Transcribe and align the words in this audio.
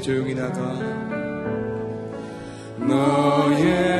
조용히 0.00 0.34
나가. 0.34 0.60
너의 2.78 3.99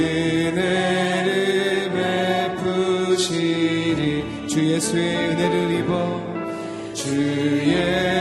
은혜를 0.00 1.90
베푸시리. 2.56 4.48
주의 4.48 4.80
은혜를 4.80 5.78
입어 5.80 5.92
주의 6.94 8.19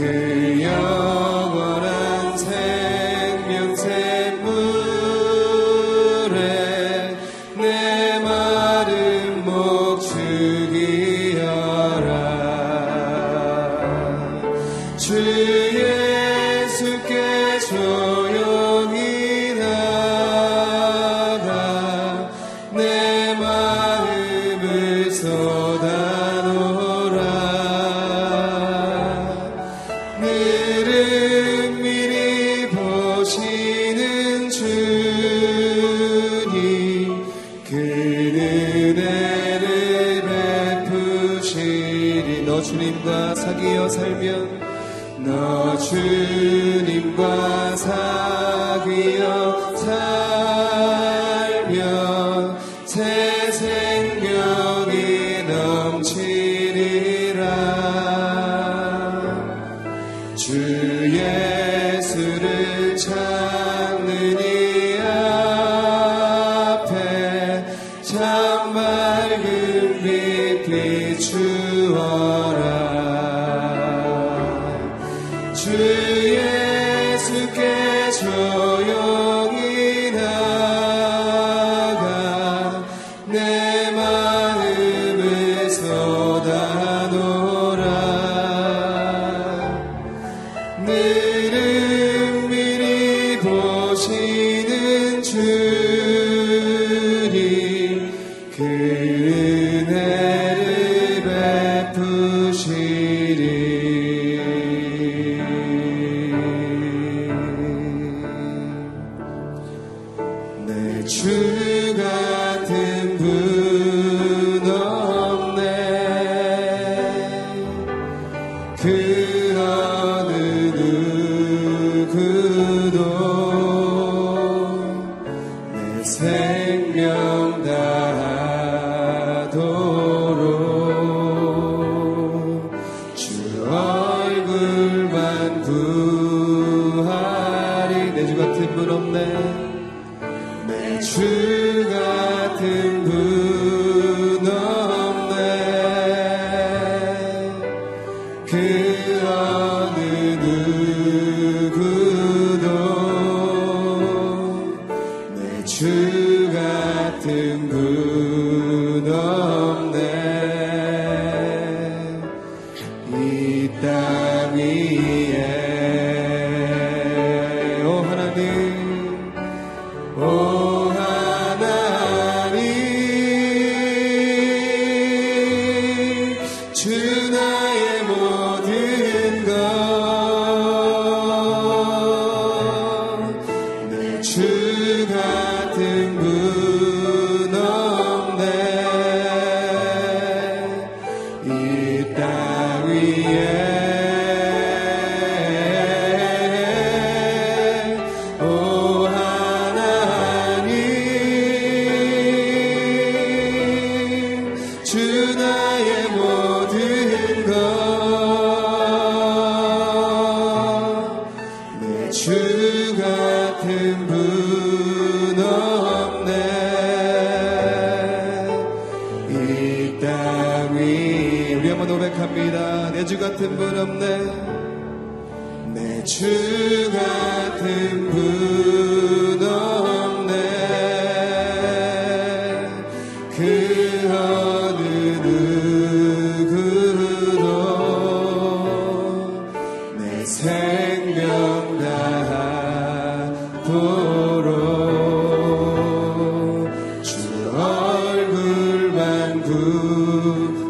Yeah. 0.00 0.99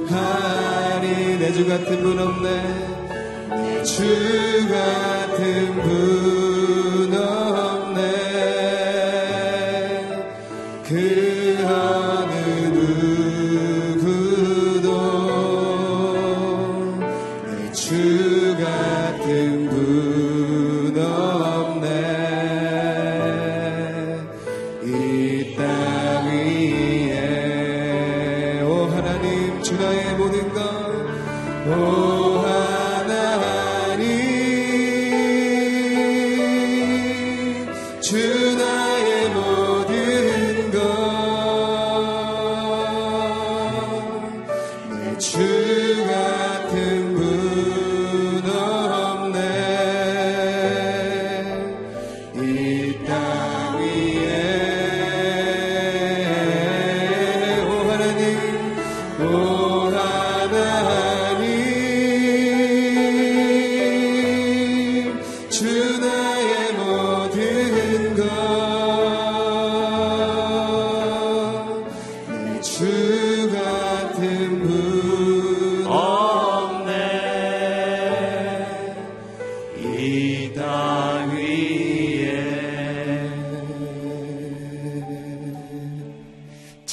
구하리. 0.08 1.38
내 1.38 1.52
주 1.52 1.66
같은 1.66 2.02
분 2.02 2.18
없네. 2.18 2.48
내 3.50 3.82
주 3.84 4.02
같은 4.68 5.74
분 5.82 6.39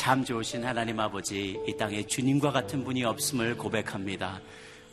참 0.07 0.23
좋으신 0.23 0.63
하나님 0.63 1.01
아버지, 1.01 1.59
이 1.67 1.75
땅에 1.75 2.01
주님과 2.01 2.53
같은 2.53 2.85
분이 2.85 3.03
없음을 3.03 3.57
고백합니다. 3.57 4.39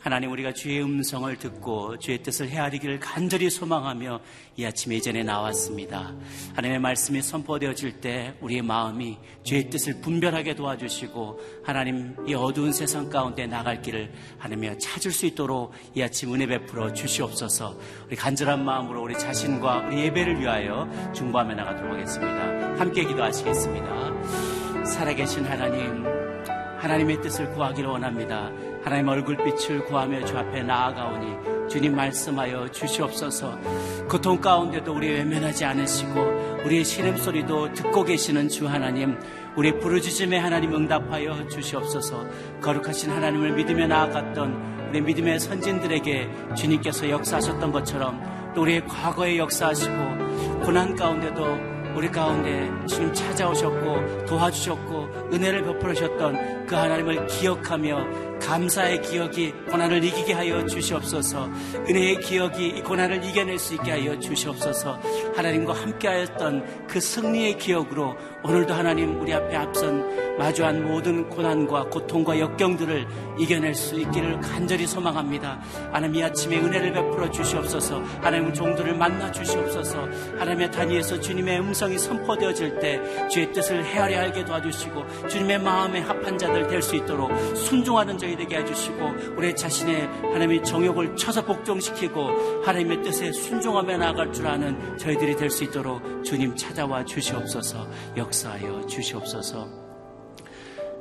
하나님 0.00 0.32
우리가 0.32 0.52
주의 0.52 0.82
음성을 0.82 1.36
듣고 1.36 2.00
주의 2.00 2.20
뜻을 2.20 2.48
헤아리기를 2.48 2.98
간절히 2.98 3.48
소망하며 3.48 4.20
이 4.56 4.64
아침에 4.64 4.96
이전에 4.96 5.22
나왔습니다. 5.22 6.12
하나님의 6.54 6.80
말씀이 6.80 7.22
선포되어질 7.22 8.00
때 8.00 8.34
우리의 8.40 8.62
마음이 8.62 9.16
주의 9.44 9.70
뜻을 9.70 10.00
분별하게 10.00 10.56
도와주시고 10.56 11.62
하나님 11.62 12.16
이 12.26 12.34
어두운 12.34 12.72
세상 12.72 13.08
가운데 13.08 13.46
나갈 13.46 13.82
길을 13.82 14.12
하나님여 14.38 14.78
찾을 14.78 15.12
수 15.12 15.26
있도록 15.26 15.74
이 15.94 16.02
아침 16.02 16.34
은혜 16.34 16.44
베풀어 16.44 16.92
주시옵소서 16.92 17.78
우리 18.08 18.16
간절한 18.16 18.64
마음으로 18.64 19.00
우리 19.00 19.16
자신과 19.16 19.86
우리 19.86 20.00
예배를 20.06 20.40
위하여 20.40 20.90
중보하며 21.14 21.54
나가도록 21.54 21.92
하겠습니다. 21.92 22.80
함께 22.80 23.04
기도하시겠습니다. 23.04 24.53
살아계신 24.84 25.44
하나님, 25.46 26.04
하나님의 26.78 27.22
뜻을 27.22 27.50
구하기를 27.52 27.88
원합니다. 27.88 28.50
하나님 28.82 29.08
얼굴빛을 29.08 29.86
구하며 29.86 30.24
주 30.26 30.36
앞에 30.36 30.62
나아가오니 30.62 31.68
주님 31.70 31.96
말씀하여 31.96 32.68
주시옵소서. 32.70 33.58
고통 34.08 34.40
가운데도 34.40 34.94
우리 34.94 35.08
외면하지 35.08 35.64
않으시고 35.64 36.62
우리의 36.66 36.84
신음소리도 36.84 37.72
듣고 37.72 38.04
계시는 38.04 38.50
주 38.50 38.68
하나님, 38.68 39.18
우리 39.56 39.78
부르짖음에 39.78 40.36
하나님 40.38 40.74
응답하여 40.74 41.48
주시옵소서. 41.48 42.26
거룩하신 42.60 43.10
하나님을 43.10 43.52
믿으며 43.52 43.86
나아갔던 43.86 44.90
우리 44.90 45.00
믿음의 45.00 45.40
선진들에게 45.40 46.30
주님께서 46.54 47.08
역사하셨던 47.08 47.72
것처럼 47.72 48.52
또 48.54 48.62
우리의 48.62 48.86
과거에 48.86 49.38
역사하시고 49.38 50.62
고난 50.64 50.94
가운데도 50.94 51.73
우리 51.94 52.10
가운데 52.10 52.68
주님 52.88 53.14
찾아오셨고 53.14 54.26
도와주셨고 54.26 55.30
은혜를 55.32 55.62
베풀으셨던 55.62 56.66
그 56.66 56.74
하나님을 56.74 57.26
기억하며 57.28 58.33
감사의 58.44 59.02
기억이 59.02 59.52
고난을 59.70 60.04
이기게 60.04 60.32
하여 60.32 60.64
주시옵소서. 60.66 61.50
은혜의 61.88 62.20
기억이 62.20 62.68
이 62.68 62.82
고난을 62.82 63.24
이겨낼 63.24 63.58
수 63.58 63.74
있게 63.74 63.90
하여 63.90 64.18
주시옵소서. 64.18 65.00
하나님과 65.34 65.72
함께하였던 65.72 66.86
그 66.86 67.00
승리의 67.00 67.58
기억으로 67.58 68.16
오늘도 68.42 68.74
하나님 68.74 69.20
우리 69.20 69.32
앞에 69.32 69.56
앞선 69.56 70.36
마주한 70.38 70.84
모든 70.84 71.28
고난과 71.28 71.84
고통과 71.84 72.38
역경들을 72.38 73.06
이겨낼 73.38 73.74
수 73.74 73.98
있기를 73.98 74.40
간절히 74.40 74.86
소망합니다. 74.86 75.60
하나님 75.92 76.16
이 76.16 76.22
아침에 76.22 76.58
은혜를 76.58 76.92
베풀어 76.92 77.30
주시옵소서. 77.30 78.02
하나님 78.20 78.52
종들을 78.52 78.94
만나 78.94 79.30
주시옵소서. 79.32 80.08
하나님의 80.38 80.70
단위에서 80.70 81.20
주님의 81.20 81.60
음성이 81.60 81.98
선포되어질 81.98 82.78
때 82.78 83.28
주의 83.28 83.52
뜻을 83.52 83.84
헤아려 83.84 84.20
알게 84.20 84.44
도와주시고 84.44 85.28
주님의 85.28 85.60
마음에 85.60 86.00
합한 86.00 86.38
자들 86.38 86.68
될 86.68 86.84
수 86.84 86.96
있도록 86.96 87.30
순종하는 87.56 88.18
저희 88.18 88.33
되게 88.36 88.58
해주시고 88.58 89.34
우리 89.36 89.54
자신의 89.54 90.06
하나님의 90.22 90.64
정욕을 90.64 91.16
쳐서 91.16 91.44
복종시키고 91.44 92.62
하나님의 92.64 93.02
뜻에 93.02 93.32
순종하며 93.32 93.96
나아갈 93.98 94.32
줄 94.32 94.46
아는 94.46 94.98
저희들이 94.98 95.36
될 95.36 95.50
수 95.50 95.62
있도록 95.64 96.24
주님 96.24 96.56
찾아와 96.56 97.04
주시옵소서 97.04 97.86
역사하여 98.16 98.86
주시옵소서 98.86 99.93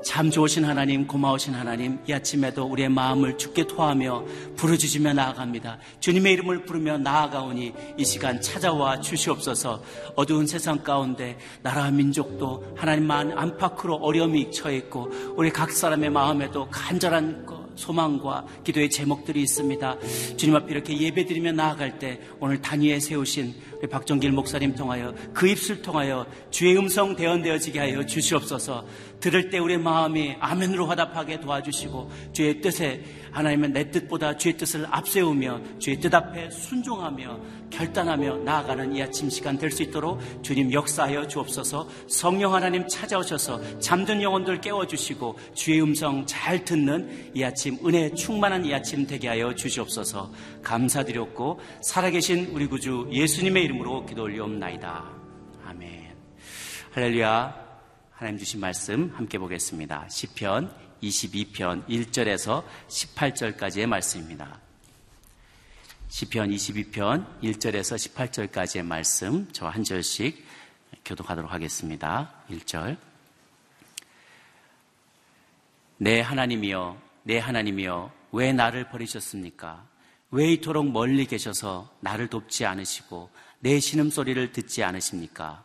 참 0.03 0.29
좋으신 0.29 0.65
하나님, 0.65 1.07
고마우신 1.07 1.53
하나님, 1.53 1.97
이 2.07 2.13
아침에도 2.13 2.65
우리의 2.65 2.89
마음을 2.89 3.37
죽게 3.37 3.67
토하며 3.67 4.25
부르짖으며 4.57 5.13
나아갑니다. 5.13 5.79
주님의 6.01 6.33
이름을 6.33 6.65
부르며 6.65 6.97
나아가오니 6.97 7.73
이 7.97 8.05
시간 8.05 8.41
찾아와 8.41 8.99
주시옵소서 8.99 9.81
어두운 10.15 10.45
세상 10.45 10.83
가운데 10.83 11.37
나라와 11.61 11.89
민족도 11.89 12.75
하나님만 12.75 13.37
안팎으로 13.37 13.95
어려움이 13.95 14.51
처해 14.51 14.77
있고 14.77 15.09
우리 15.35 15.49
각 15.49 15.71
사람의 15.71 16.09
마음에도 16.09 16.67
간절한 16.69 17.45
것, 17.45 17.63
소망과 17.75 18.45
기도의 18.63 18.89
제목들이 18.89 19.41
있습니다. 19.41 19.97
주님 20.37 20.55
앞에 20.55 20.71
이렇게 20.71 20.97
예배드리며 20.97 21.53
나아갈 21.53 21.97
때 21.97 22.19
오늘 22.39 22.61
단위에 22.61 22.99
세우신 22.99 23.53
박정길 23.87 24.31
목사님 24.31 24.75
통하여 24.75 25.13
그 25.33 25.47
입술 25.47 25.81
통하여 25.81 26.25
주의 26.49 26.77
음성 26.77 27.15
대언되어지게 27.15 27.79
하여 27.79 28.05
주시옵소서. 28.05 28.85
들을 29.19 29.49
때 29.49 29.57
우리의 29.59 29.79
마음이 29.79 30.35
아멘으로 30.39 30.85
화답하게 30.85 31.39
도와주시고 31.39 32.11
주의 32.33 32.59
뜻에 32.61 33.03
하나님의 33.31 33.69
내 33.71 33.91
뜻보다 33.91 34.37
주의 34.37 34.55
뜻을 34.57 34.85
앞세우며 34.89 35.79
주의 35.79 35.99
뜻 35.99 36.13
앞에 36.13 36.49
순종하며 36.49 37.39
결단하며 37.69 38.37
나아가는 38.37 38.95
이 38.95 39.01
아침 39.01 39.29
시간 39.29 39.57
될 39.57 39.73
수 39.73 39.81
있도록 39.81 40.19
주님 40.43 40.71
역사하여 40.71 41.27
주옵소서. 41.27 41.89
성령 42.07 42.53
하나님 42.53 42.87
찾아오셔서 42.87 43.79
잠든 43.79 44.21
영혼들 44.21 44.61
깨워주시고 44.61 45.39
주의 45.55 45.81
음성 45.81 46.23
잘 46.27 46.63
듣는 46.63 47.31
이 47.33 47.43
아침 47.43 47.79
은혜 47.85 48.13
충만한 48.13 48.63
이 48.65 48.73
아침 48.73 49.07
되게 49.07 49.27
하여 49.27 49.55
주시옵소서 49.55 50.31
감사드렸고 50.63 51.59
살아계신 51.81 52.47
우리 52.53 52.67
구주 52.67 53.09
예수님의 53.11 53.63
이름으로 53.65 54.05
기도 54.05 54.23
올리옵나이다. 54.23 55.11
아멘. 55.65 56.15
할렐루야. 56.91 57.63
하나님 58.11 58.39
주신 58.39 58.59
말씀 58.59 59.11
함께 59.15 59.37
보겠습니다. 59.37 60.07
시편 60.09 60.73
22편 61.01 61.85
1절에서 61.87 62.63
18절까지의 62.87 63.85
말씀입니다. 63.85 64.59
시편 66.09 66.49
22편 66.51 67.41
1절에서 67.41 67.97
18절까지의 68.13 68.83
말씀 68.85 69.51
저 69.51 69.67
한 69.67 69.83
절씩 69.83 70.45
교독하도록 71.03 71.51
하겠습니다. 71.51 72.31
1절 72.49 72.97
내 75.97 76.21
하나님이여 76.21 76.97
내 77.23 77.39
하나님이여 77.39 78.11
왜 78.31 78.53
나를 78.53 78.89
버리셨습니까? 78.89 79.85
왜 80.35 80.53
이토록 80.53 80.91
멀리 80.91 81.27
계셔서 81.27 81.95
나를 81.99 82.27
돕지 82.27 82.65
않으시고 82.65 83.29
내 83.59 83.79
신음소리를 83.79 84.51
듣지 84.51 84.83
않으십니까? 84.83 85.63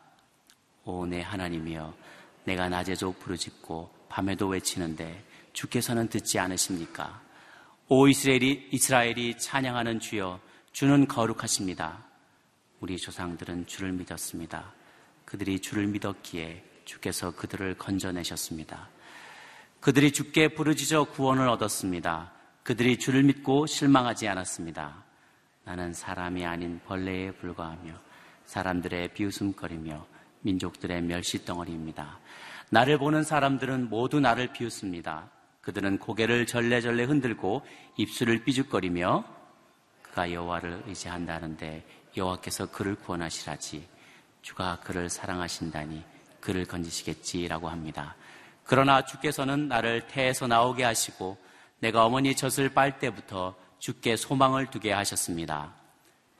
오 0.84 1.06
내 1.06 1.22
하나님이여 1.22 1.94
내가 2.44 2.68
낮에도 2.68 3.12
부르짖고 3.12 4.08
밤에도 4.10 4.46
외치는데 4.46 5.24
주께서는 5.54 6.08
듣지 6.10 6.38
않으십니까? 6.38 7.22
오 7.88 8.08
이스라엘이 8.08 8.68
이스라엘이 8.70 9.38
찬양하는 9.38 10.00
주여 10.00 10.38
주는 10.72 11.08
거룩하십니다. 11.08 12.04
우리 12.80 12.98
조상들은 12.98 13.68
주를 13.68 13.92
믿었습니다. 13.92 14.74
그들이 15.24 15.60
주를 15.60 15.86
믿었기에 15.86 16.62
주께서 16.84 17.30
그들을 17.30 17.78
건져내셨습니다. 17.78 18.90
그들이 19.80 20.12
주께 20.12 20.48
부르짖어 20.48 21.04
구원을 21.04 21.48
얻었습니다. 21.48 22.37
그들이 22.68 22.98
주를 22.98 23.22
믿고 23.22 23.64
실망하지 23.64 24.28
않았습니다. 24.28 25.02
나는 25.64 25.94
사람이 25.94 26.44
아닌 26.44 26.78
벌레에 26.86 27.30
불과하며 27.30 27.94
사람들의 28.44 29.14
비웃음거리며 29.14 30.06
민족들의 30.42 31.00
멸시덩어리입니다. 31.00 32.18
나를 32.68 32.98
보는 32.98 33.22
사람들은 33.22 33.88
모두 33.88 34.20
나를 34.20 34.52
비웃습니다. 34.52 35.30
그들은 35.62 35.98
고개를 35.98 36.44
절레절레 36.44 37.04
흔들고 37.04 37.62
입술을 37.96 38.44
삐죽거리며 38.44 39.24
그가 40.02 40.30
여호와를 40.30 40.82
의지한다는데 40.88 41.86
여호와께서 42.18 42.70
그를 42.70 42.96
구원하시라지 42.96 43.88
주가 44.42 44.78
그를 44.80 45.08
사랑하신다니 45.08 46.04
그를 46.38 46.66
건지시겠지라고 46.66 47.70
합니다. 47.70 48.14
그러나 48.62 49.06
주께서는 49.06 49.68
나를 49.68 50.06
태에서 50.08 50.46
나오게 50.46 50.84
하시고 50.84 51.47
내가 51.80 52.04
어머니 52.04 52.34
젖을 52.34 52.70
빨 52.70 52.98
때부터 52.98 53.54
주께 53.78 54.16
소망을 54.16 54.66
두게 54.66 54.92
하셨습니다. 54.92 55.72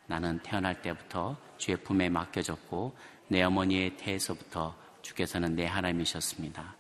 나는 0.07 0.39
태어날 0.41 0.83
때부터 0.83 1.37
주의 1.59 1.77
품에 1.77 2.09
맡겨졌고 2.09 2.97
내 3.29 3.43
어머니의 3.43 3.97
태에서부터 3.97 4.75
주께서는 5.03 5.55
내 5.55 5.67
하나님이셨습니다. 5.67 6.75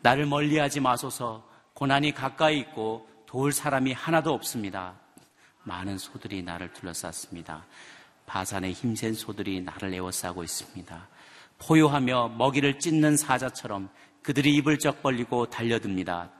나를 0.00 0.26
멀리하지 0.26 0.80
마소서 0.80 1.46
고난이 1.74 2.12
가까이 2.12 2.58
있고 2.60 3.08
도울 3.26 3.52
사람이 3.52 3.92
하나도 3.92 4.32
없습니다. 4.32 4.94
많은 5.64 5.98
소들이 5.98 6.42
나를 6.42 6.72
둘러쌌습니다. 6.72 7.64
바산의 8.26 8.72
힘센 8.72 9.14
소들이 9.14 9.60
나를 9.60 9.92
에워싸고 9.94 10.42
있습니다. 10.42 11.08
포효하며 11.58 12.28
먹이를 12.38 12.78
찢는 12.78 13.16
사자처럼 13.16 13.90
그들이 14.22 14.54
입을 14.56 14.78
쩍 14.78 15.02
벌리고 15.02 15.50
달려듭니다. 15.50 16.30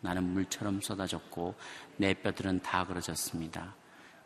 나는 0.00 0.24
물처럼 0.24 0.80
쏟아졌고 0.80 1.54
내 1.96 2.14
뼈들은 2.14 2.60
다 2.60 2.86
그러졌습니다. 2.86 3.74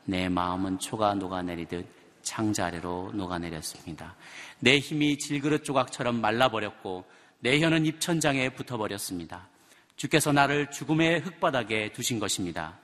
내 0.05 0.29
마음은 0.29 0.79
초가 0.79 1.15
녹아내리듯 1.15 1.87
창자 2.23 2.67
아래로 2.67 3.13
녹아내렸습니다. 3.15 4.15
내 4.61 4.79
힘이 4.79 5.19
질그릇 5.19 5.65
조각처럼 5.65 6.21
말라버렸고 6.21 7.05
내 7.41 7.61
혀는 7.61 7.87
입천장에 7.87 8.51
붙어버렸습니다. 8.51 9.49
주께서 9.97 10.33
나를 10.33 10.71
죽음의 10.71 11.21
흙바닥에 11.21 11.93
두신 11.93 12.19
것입니다. 12.19 12.79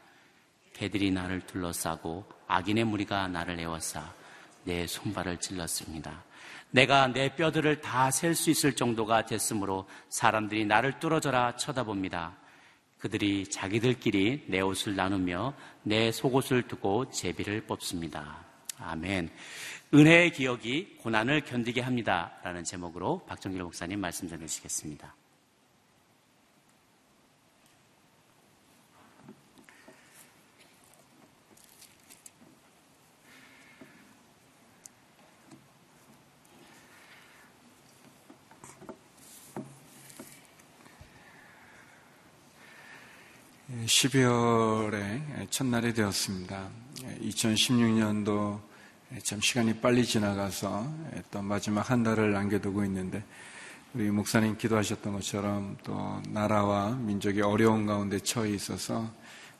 개들이 0.72 1.10
나를 1.10 1.40
둘러싸고 1.40 2.24
악인의 2.46 2.84
무리가 2.84 3.28
나를 3.28 3.58
에워싸 3.60 4.12
내 4.64 4.86
손발을 4.86 5.38
찔렀습니다. 5.38 6.24
내가 6.70 7.06
내 7.08 7.34
뼈들을 7.34 7.80
다 7.80 8.10
셀 8.10 8.34
수 8.34 8.50
있을 8.50 8.74
정도가 8.76 9.26
됐으므로 9.26 9.88
사람들이 10.08 10.66
나를 10.66 10.98
뚫어져라 11.00 11.56
쳐다봅니다. 11.56 12.36
그들이 12.98 13.46
자기들끼리 13.46 14.44
내 14.48 14.60
옷을 14.60 14.96
나누며 14.96 15.54
내 15.82 16.10
속옷을 16.10 16.68
두고 16.68 17.10
제비를 17.10 17.62
뽑습니다. 17.62 18.44
아멘. 18.78 19.30
은혜의 19.94 20.32
기억이 20.32 20.96
고난을 20.98 21.42
견디게 21.42 21.80
합니다. 21.80 22.32
라는 22.42 22.64
제목으로 22.64 23.24
박정길 23.26 23.62
목사님 23.62 24.00
말씀 24.00 24.28
전해주시겠습니다. 24.28 25.17
12월의 43.88 45.50
첫날이 45.50 45.94
되었습니다. 45.94 46.68
2016년도 47.22 48.60
참 49.22 49.40
시간이 49.40 49.80
빨리 49.80 50.04
지나가서 50.04 50.86
또 51.30 51.40
마지막 51.40 51.90
한 51.90 52.02
달을 52.02 52.32
남겨두고 52.32 52.84
있는데 52.84 53.24
우리 53.94 54.10
목사님 54.10 54.58
기도하셨던 54.58 55.14
것처럼 55.14 55.78
또 55.82 56.20
나라와 56.28 56.90
민족이 56.90 57.40
어려운 57.40 57.86
가운데 57.86 58.18
처해 58.18 58.50
있어서 58.50 59.10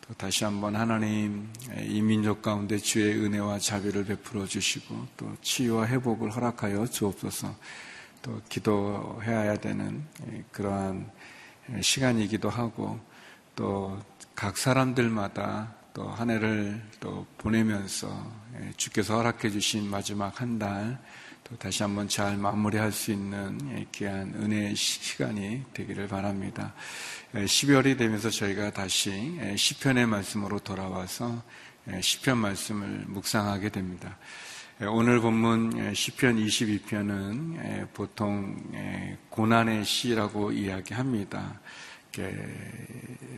또 0.06 0.12
다시 0.14 0.44
한번 0.44 0.76
하나님 0.76 1.48
이 1.80 2.02
민족 2.02 2.42
가운데 2.42 2.76
주의 2.76 3.14
은혜와 3.14 3.58
자비를 3.58 4.04
베풀어 4.04 4.44
주시고 4.44 5.06
또 5.16 5.34
치유와 5.40 5.86
회복을 5.86 6.30
허락하여 6.32 6.86
주옵소서 6.86 7.54
또 8.20 8.42
기도해야 8.50 9.56
되는 9.56 10.04
그러한 10.52 11.10
시간이기도 11.80 12.50
하고 12.50 13.00
또 13.58 13.98
각 14.38 14.56
사람들마다 14.56 15.74
또 15.92 16.10
한 16.12 16.30
해를 16.30 16.80
또 17.00 17.26
보내면서 17.38 18.08
예, 18.60 18.72
주께서 18.76 19.16
허락해 19.16 19.50
주신 19.50 19.90
마지막 19.90 20.40
한 20.40 20.60
달 20.60 20.96
또 21.42 21.56
다시 21.56 21.82
한번 21.82 22.08
잘 22.08 22.36
마무리할 22.36 22.92
수 22.92 23.10
있는 23.10 23.58
예, 23.72 23.86
귀한 23.90 24.32
은혜의 24.36 24.76
시간이 24.76 25.64
되기를 25.72 26.06
바랍니다. 26.06 26.72
12월이 27.34 27.86
예, 27.86 27.96
되면서 27.96 28.30
저희가 28.30 28.70
다시 28.70 29.36
시편의 29.56 30.06
말씀으로 30.06 30.60
돌아와서 30.60 31.42
시편 32.00 32.38
말씀을 32.38 33.06
묵상하게 33.08 33.70
됩니다. 33.70 34.18
오늘 34.88 35.20
본문 35.20 35.94
시편 35.94 36.36
22편은 36.36 37.92
보통 37.94 38.56
고난의 39.30 39.84
시라고 39.84 40.52
이야기합니다. 40.52 41.60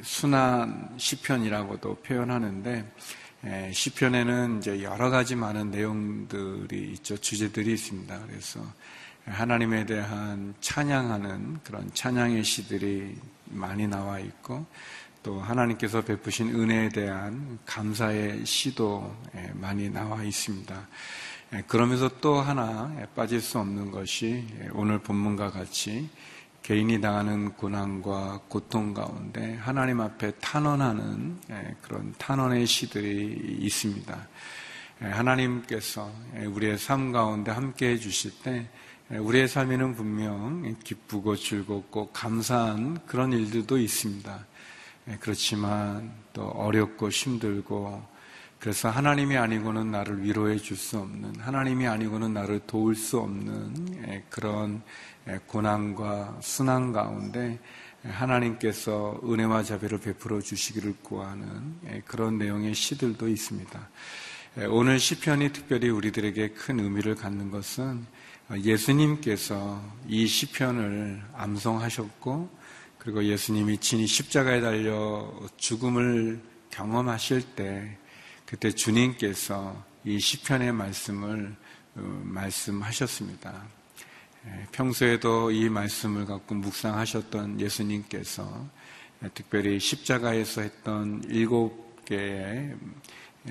순한 0.03 0.95
시편이라고도 0.97 1.97
표현하는데 1.97 2.93
시편에는 3.73 4.59
이제 4.59 4.83
여러 4.83 5.11
가지 5.11 5.35
많은 5.35 5.71
내용들이 5.71 6.93
있죠. 6.93 7.17
주제들이 7.17 7.73
있습니다. 7.73 8.21
그래서 8.27 8.61
하나님에 9.27 9.87
대한 9.87 10.55
찬양하는 10.61 11.61
그런 11.65 11.91
찬양의 11.95 12.43
시들이 12.45 13.17
많이 13.47 13.87
나와 13.87 14.19
있고 14.19 14.67
또 15.23 15.39
하나님께서 15.41 16.03
베푸신 16.03 16.55
은혜에 16.55 16.89
대한 16.89 17.59
감사의 17.67 18.47
시도 18.47 19.15
많이 19.55 19.91
나와 19.91 20.23
있습니다. 20.23 20.89
그러면서 21.67 22.09
또 22.21 22.41
하나 22.41 22.91
빠질 23.15 23.41
수 23.41 23.59
없는 23.59 23.91
것이 23.91 24.47
오늘 24.73 24.99
본문과 24.99 25.51
같이 25.51 26.09
개인이 26.63 27.01
당하는 27.01 27.53
고난과 27.55 28.43
고통 28.49 28.95
가운데 28.95 29.57
하나님 29.57 30.01
앞에 30.01 30.33
탄원하는 30.41 31.39
예, 31.51 31.75
그런 31.83 32.15
탄원의 32.19 32.67
시들이 32.67 33.59
있습니다. 33.61 34.29
예, 35.03 35.07
하나님께서 35.07 36.13
우리의 36.47 36.79
삶 36.79 37.13
가운데 37.13 37.51
함께 37.51 37.93
해주실 37.93 38.43
때 38.43 38.69
우리의 39.11 39.49
삶에는 39.49 39.97
분명 39.97 40.77
기쁘고 40.85 41.35
즐겁고 41.35 42.11
감사한 42.13 43.01
그런 43.07 43.33
일들도 43.33 43.79
있습니다. 43.79 44.47
그렇지만 45.19 46.13
또 46.33 46.45
어렵고 46.45 47.09
힘들고 47.09 48.01
그래서 48.61 48.91
하나님이 48.91 49.37
아니고는 49.39 49.91
나를 49.91 50.23
위로해 50.23 50.59
줄 50.59 50.77
수 50.77 50.99
없는 50.99 51.41
하나님이 51.41 51.87
아니고는 51.89 52.35
나를 52.35 52.61
도울 52.67 52.95
수 52.95 53.19
없는 53.19 54.27
그런 54.29 54.83
고난과 55.47 56.39
순환 56.41 56.93
가운데 56.93 57.59
하나님께서 58.03 59.21
은혜와 59.25 59.63
자비를 59.63 60.01
베풀어 60.01 60.41
주시기를 60.41 60.97
구하는 61.03 61.77
그런 62.07 62.39
내용의 62.39 62.75
시들도 62.75 63.29
있습니다. 63.29 63.89
오늘 64.71 64.99
시편이 64.99 65.53
특별히 65.53 65.91
우리들에게 65.91 66.51
큰 66.51 66.81
의미를 66.81 67.15
갖는 67.15 67.51
것은 67.51 68.05
예수님께서 68.53 69.83
이 70.09 70.27
시편을 70.27 71.23
암송하셨고 71.35 72.59
그리고 72.99 73.25
예수님이 73.25 73.79
진이 73.79 74.07
십자가에 74.07 74.61
달려 74.61 75.33
죽음을 75.57 76.41
경험하실 76.71 77.43
때 77.55 77.97
그때 78.45 78.71
주님께서 78.71 79.85
이 80.05 80.19
시편의 80.19 80.73
말씀을 80.73 81.55
어, 81.97 82.23
말씀하셨습니다. 82.25 83.80
평소에도 84.73 85.51
이 85.51 85.69
말씀을 85.69 86.27
갖고 86.27 86.55
묵상하셨던 86.55 87.61
예수님께서 87.61 88.69
특별히 89.35 89.79
십자가에서 89.79 90.63
했던 90.63 91.23
일곱 91.29 92.05
개의 92.05 92.75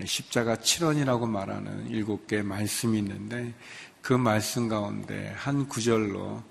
십자가 0.06 0.56
7원이라고 0.56 1.28
말하는 1.28 1.88
일곱 1.90 2.28
개의 2.28 2.44
말씀이 2.44 2.98
있는데 3.00 3.54
그 4.02 4.14
말씀 4.14 4.68
가운데 4.68 5.34
한 5.36 5.68
구절로 5.68 6.44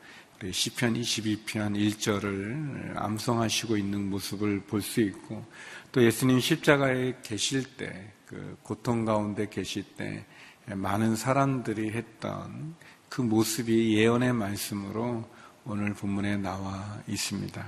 시편 0.50 0.94
22편 0.94 1.74
1절을 1.74 2.96
암송하시고 2.96 3.76
있는 3.76 4.08
모습을 4.10 4.60
볼 4.60 4.82
수 4.82 5.00
있고 5.00 5.44
또 5.90 6.04
예수님 6.04 6.38
십자가에 6.40 7.16
계실 7.22 7.64
때 7.76 8.18
그 8.28 8.58
고통 8.62 9.06
가운데 9.06 9.48
계실 9.48 9.82
때 9.96 10.26
많은 10.66 11.16
사람들이 11.16 11.90
했던 11.92 12.74
그 13.08 13.22
모습이 13.22 13.96
예언의 13.96 14.32
말씀으로 14.32 15.28
오늘 15.64 15.94
본문에 15.94 16.36
나와 16.38 16.98
있습니다. 17.08 17.64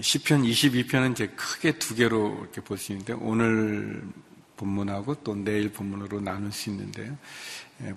시편 0.00 0.42
22편은 0.42 1.12
이제 1.12 1.26
크게 1.28 1.78
두 1.78 1.94
개로 1.94 2.38
이렇게 2.40 2.60
볼 2.60 2.78
수 2.78 2.92
있는데 2.92 3.12
오늘 3.12 4.02
본문하고 4.56 5.16
또 5.22 5.34
내일 5.34 5.72
본문으로 5.72 6.20
나눌 6.20 6.52
수 6.52 6.70
있는데요. 6.70 7.16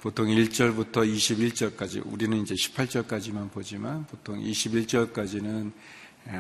보통 0.02 0.28
1절부터 0.28 0.98
21절까지 1.12 2.04
우리는 2.06 2.38
이제 2.38 2.54
18절까지만 2.54 3.52
보지만 3.52 4.06
보통 4.08 4.40
21절까지는 4.40 5.72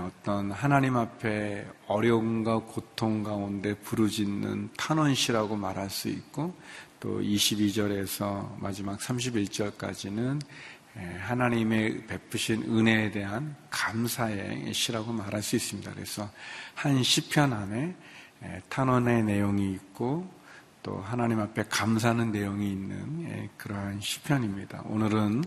어떤 0.03 0.51
하나님 0.51 0.95
앞에 0.95 1.67
어려움과 1.87 2.59
고통 2.59 3.23
가운데 3.23 3.73
부르짖는 3.75 4.69
탄원시라고 4.77 5.55
말할 5.55 5.89
수 5.89 6.07
있고 6.09 6.55
또 7.01 7.19
22절에서 7.19 8.59
마지막 8.59 8.99
31절까지는 8.99 10.39
하나님의 11.19 12.05
베푸신 12.05 12.61
은혜에 12.63 13.09
대한 13.09 13.55
감사의 13.71 14.71
시라고 14.71 15.11
말할 15.11 15.41
수 15.41 15.55
있습니다. 15.55 15.93
그래서 15.95 16.29
한 16.75 17.01
시편 17.01 17.53
안에 17.53 17.95
탄원의 18.69 19.23
내용이 19.23 19.73
있고 19.73 20.31
또 20.83 20.99
하나님 20.99 21.39
앞에 21.39 21.63
감사하는 21.69 22.31
내용이 22.31 22.69
있는 22.69 23.49
그러한 23.57 23.99
시편입니다. 23.99 24.83
오늘은 24.85 25.43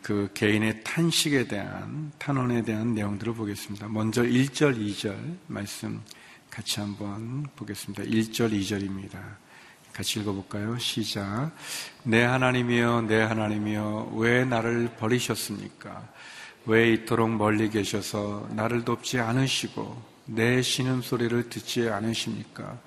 그 0.00 0.30
개인의 0.32 0.84
탄식에 0.84 1.48
대한 1.48 2.12
탄원에 2.18 2.62
대한 2.62 2.94
내용들을 2.94 3.34
보겠습니다. 3.34 3.88
먼저 3.88 4.22
1절, 4.22 4.78
2절 4.78 5.36
말씀 5.48 6.00
같이 6.48 6.80
한번 6.80 7.46
보겠습니다. 7.56 8.04
1절, 8.04 8.52
2절입니다. 8.52 9.41
같이 9.92 10.20
읽어볼까요? 10.20 10.78
시작. 10.78 11.50
내 12.02 12.22
하나님이여, 12.22 13.02
내 13.02 13.20
하나님이여, 13.20 14.12
왜 14.14 14.44
나를 14.44 14.90
버리셨습니까? 14.98 16.08
왜 16.66 16.92
이토록 16.92 17.30
멀리 17.30 17.68
계셔서 17.68 18.48
나를 18.52 18.84
돕지 18.84 19.18
않으시고 19.18 20.02
내 20.26 20.62
신음소리를 20.62 21.48
듣지 21.50 21.88
않으십니까? 21.88 22.78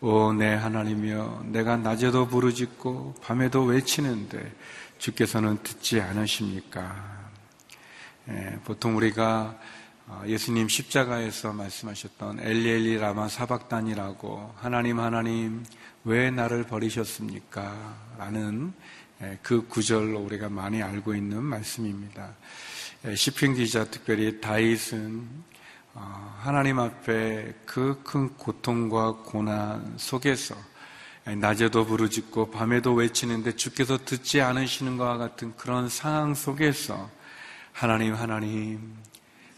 오, 0.00 0.32
내 0.32 0.54
하나님이여, 0.54 1.44
내가 1.46 1.76
낮에도 1.76 2.26
부르짖고 2.26 3.16
밤에도 3.22 3.64
외치는데 3.64 4.52
주께서는 4.98 5.58
듣지 5.62 6.00
않으십니까? 6.00 7.20
예, 8.28 8.58
보통 8.64 8.96
우리가 8.96 9.58
어, 10.06 10.22
예수님 10.26 10.68
십자가에서 10.68 11.52
말씀하셨던 11.52 12.40
엘리엘리 12.40 12.98
라마 12.98 13.28
사박단이라고 13.28 14.54
하나님 14.56 14.98
하나님 14.98 15.64
왜 16.04 16.30
나를 16.30 16.64
버리셨습니까? 16.64 17.96
라는 18.18 18.72
예, 19.22 19.38
그 19.42 19.66
구절로 19.66 20.20
우리가 20.20 20.48
많이 20.48 20.82
알고 20.82 21.14
있는 21.14 21.42
말씀입니다. 21.42 22.34
예, 23.04 23.14
시편 23.14 23.54
기자 23.54 23.84
특별히 23.84 24.40
다윗은 24.40 25.28
어, 25.94 26.38
하나님 26.40 26.78
앞에 26.78 27.54
그 27.66 28.00
큰 28.04 28.34
고통과 28.36 29.12
고난 29.12 29.94
속에서 29.98 30.54
낮에도 31.24 31.84
부르짖고 31.84 32.50
밤에도 32.50 32.94
외치는데 32.94 33.56
주께서 33.56 33.98
듣지 33.98 34.40
않으시는 34.40 34.96
것과 34.96 35.18
같은 35.18 35.54
그런 35.56 35.88
상황 35.88 36.34
속에서 36.34 37.10
하나님 37.72 38.14
하나님 38.14 39.00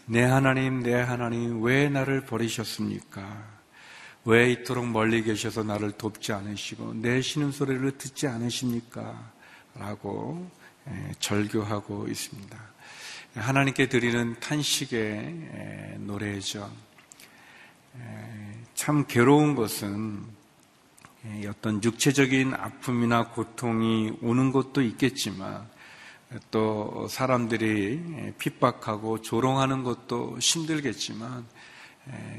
내 0.05 0.21
하나님, 0.21 0.83
내 0.83 0.93
하나님, 0.93 1.63
왜 1.63 1.87
나를 1.87 2.25
버리셨습니까? 2.25 3.52
왜 4.25 4.51
이토록 4.51 4.87
멀리 4.87 5.21
계셔서 5.21 5.63
나를 5.63 5.91
돕지 5.91 6.31
않으시고 6.31 6.93
내 6.95 7.21
신음 7.21 7.51
소리를 7.51 7.97
듣지 7.97 8.27
않으십니까? 8.27 9.31
라고 9.75 10.49
절교하고 11.19 12.07
있습니다. 12.07 12.57
하나님께 13.35 13.89
드리는 13.89 14.39
탄식의 14.39 15.97
노래죠. 15.99 16.71
참 18.75 19.05
괴로운 19.07 19.55
것은 19.55 20.23
어떤 21.49 21.83
육체적인 21.83 22.53
아픔이나 22.53 23.29
고통이 23.29 24.19
오는 24.21 24.51
것도 24.51 24.81
있겠지만 24.81 25.67
또 26.49 27.07
사람들이 27.09 28.33
핍박하고 28.37 29.21
조롱하는 29.21 29.83
것도 29.83 30.37
힘들겠지만 30.39 31.45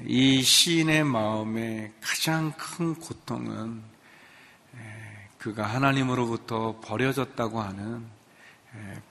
이 0.06 0.42
시인의 0.42 1.04
마음에 1.04 1.92
가장 2.00 2.52
큰 2.52 2.94
고통은 2.94 3.82
그가 5.38 5.64
하나님으로부터 5.64 6.80
버려졌다고 6.82 7.60
하는 7.60 8.04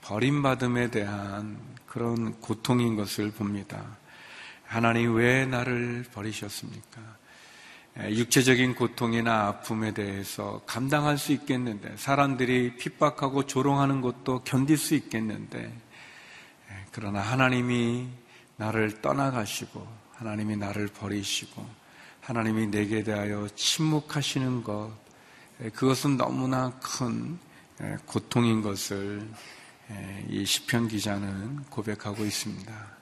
버림받음에 0.02 0.92
대한 0.92 1.58
그런 1.88 2.40
고통인 2.40 2.96
것을 2.96 3.32
봅니다. 3.32 3.98
하나님 4.66 5.16
왜 5.16 5.46
나를 5.46 6.06
버리셨습니까? 6.14 7.02
육체적인 8.10 8.74
고통이나 8.74 9.48
아픔에 9.48 9.94
대해서 9.94 10.62
감당할 10.66 11.20
수 11.20 11.32
있겠는데, 11.32 11.96
사람들이 11.98 12.78
핍박하고 12.78 13.46
조롱하는 13.46 14.02
것도 14.02 14.44
견딜 14.44 14.78
수 14.78 14.96
있겠는데, 14.96 15.72
그러나 16.92 17.22
하나님이 17.22 18.08
나를 18.58 19.02
떠나가시고, 19.02 20.03
하나님이 20.24 20.56
나를 20.56 20.88
버리시고, 20.88 21.68
하나님이 22.22 22.68
내게 22.68 23.04
대하여 23.04 23.46
침묵하시는 23.56 24.64
것, 24.64 24.90
그것은 25.74 26.16
너무나 26.16 26.72
큰 26.82 27.38
고통인 28.06 28.62
것을 28.62 29.30
이 30.30 30.46
시편 30.46 30.88
기자는 30.88 31.64
고백하고 31.64 32.24
있습니다. 32.24 32.94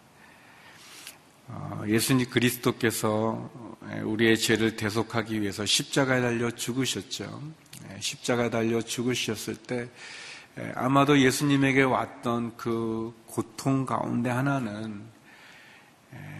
어, 1.49 1.83
예수님 1.85 2.27
그리스도께서 2.29 3.77
우리의 4.03 4.39
죄를 4.39 4.75
대속하기 4.75 5.41
위해서 5.41 5.63
십자가에 5.63 6.21
달려 6.21 6.49
죽으셨죠. 6.49 7.41
십자가에 7.99 8.49
달려 8.49 8.81
죽으셨을 8.81 9.57
때 9.57 9.89
아마도 10.73 11.19
예수님에게 11.19 11.83
왔던 11.83 12.57
그 12.57 13.13
고통 13.27 13.85
가운데 13.85 14.31
하나는 14.31 15.03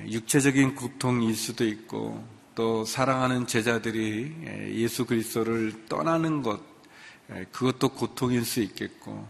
육체적인 0.08 0.76
고통일 0.76 1.36
수도 1.36 1.66
있고 1.66 2.24
또 2.56 2.84
사랑하는 2.84 3.48
제자들이 3.48 4.74
예수 4.76 5.06
그리스도를 5.06 5.86
떠나는 5.88 6.42
것 6.42 6.62
그것도 7.52 7.90
고통일 7.90 8.44
수 8.44 8.60
있겠고 8.62 9.28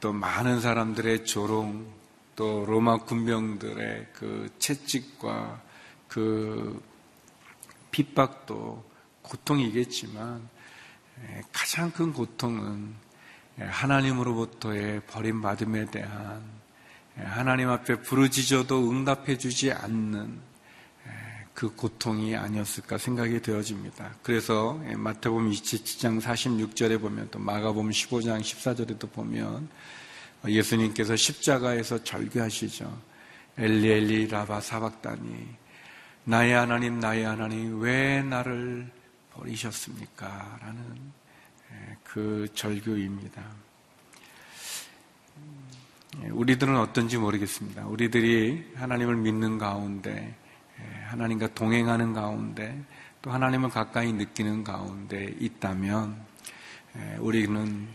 또 0.00 0.12
많은 0.12 0.60
사람들의 0.60 1.24
조롱 1.24 1.86
또 2.36 2.64
로마 2.66 2.98
군병들의 2.98 4.08
그 4.12 4.48
채찍과 4.58 5.62
그 6.08 6.82
핍박도 7.90 8.84
고통이겠지만 9.22 10.48
가장 11.52 11.90
큰 11.90 12.12
고통은 12.12 12.94
하나님으로부터의 13.58 15.00
버림받음에 15.06 15.86
대한 15.86 16.55
하나님 17.16 17.70
앞에 17.70 18.02
부르짖어도 18.02 18.90
응답해 18.90 19.38
주지 19.38 19.72
않는 19.72 20.38
그 21.54 21.74
고통이 21.74 22.36
아니었을까 22.36 22.98
생각이 22.98 23.40
되어집니다. 23.40 24.16
그래서 24.22 24.74
마태복음 24.94 25.50
27장 25.50 26.20
46절에 26.20 27.00
보면 27.00 27.28
또 27.30 27.38
마가복음 27.38 27.90
15장 27.90 28.40
14절에도 28.40 29.10
보면 29.10 29.68
예수님께서 30.46 31.16
십자가에서 31.16 32.04
절규하시죠. 32.04 33.00
엘리 33.56 33.90
엘리 33.90 34.28
라바 34.28 34.60
사박다니 34.60 35.46
나의 36.24 36.52
하나님 36.52 37.00
나의 37.00 37.24
하나님 37.24 37.80
왜 37.80 38.22
나를 38.22 38.90
버리셨습니까? 39.32 40.58
라는 40.60 41.12
그 42.04 42.46
절규입니다. 42.54 43.42
우리들은 46.30 46.76
어떤지 46.78 47.18
모르겠습니다. 47.18 47.86
우리들이 47.86 48.72
하나님을 48.76 49.16
믿는 49.16 49.58
가운데 49.58 50.34
하나님과 51.08 51.48
동행하는 51.54 52.12
가운데 52.14 52.80
또 53.22 53.30
하나님을 53.30 53.70
가까이 53.70 54.12
느끼는 54.12 54.64
가운데 54.64 55.34
있다면 55.38 56.16
우리는 57.18 57.86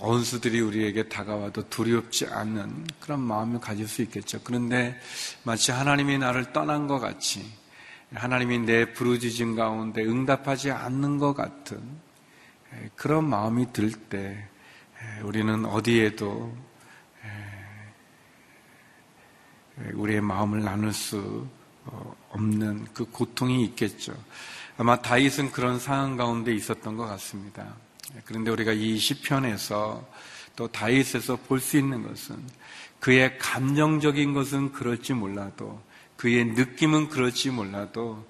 원수들이 0.00 0.60
우리에게 0.60 1.08
다가와도 1.08 1.68
두렵지 1.68 2.26
않는 2.26 2.86
그런 3.00 3.20
마음을 3.20 3.60
가질 3.60 3.86
수 3.86 4.02
있겠죠. 4.02 4.40
그런데 4.42 4.98
마치 5.44 5.72
하나님이 5.72 6.18
나를 6.18 6.52
떠난 6.52 6.86
것 6.86 6.98
같이 6.98 7.44
하나님이 8.14 8.60
내 8.60 8.92
부르짖은 8.92 9.56
가운데 9.56 10.02
응답하지 10.02 10.70
않는 10.70 11.18
것 11.18 11.34
같은 11.34 11.80
그런 12.96 13.28
마음이 13.28 13.72
들 13.72 13.92
때 14.08 14.48
우리는 15.22 15.64
어디에도 15.66 16.54
우리의 19.94 20.20
마음을 20.20 20.62
나눌 20.62 20.92
수 20.92 21.46
어, 21.84 22.14
없는 22.30 22.86
그 22.94 23.04
고통이 23.04 23.64
있겠죠. 23.66 24.14
아마 24.78 25.00
다윗은 25.00 25.52
그런 25.52 25.78
상황 25.78 26.16
가운데 26.16 26.54
있었던 26.54 26.96
것 26.96 27.06
같습니다. 27.06 27.74
그런데 28.24 28.50
우리가 28.50 28.72
이 28.72 28.98
시편에서 28.98 30.06
또 30.56 30.68
다윗에서 30.68 31.36
볼 31.36 31.60
수 31.60 31.76
있는 31.78 32.06
것은 32.06 32.36
그의 33.00 33.38
감정적인 33.38 34.32
것은 34.32 34.72
그럴지 34.72 35.14
몰라도 35.14 35.82
그의 36.16 36.44
느낌은 36.44 37.08
그럴지 37.08 37.50
몰라도 37.50 38.24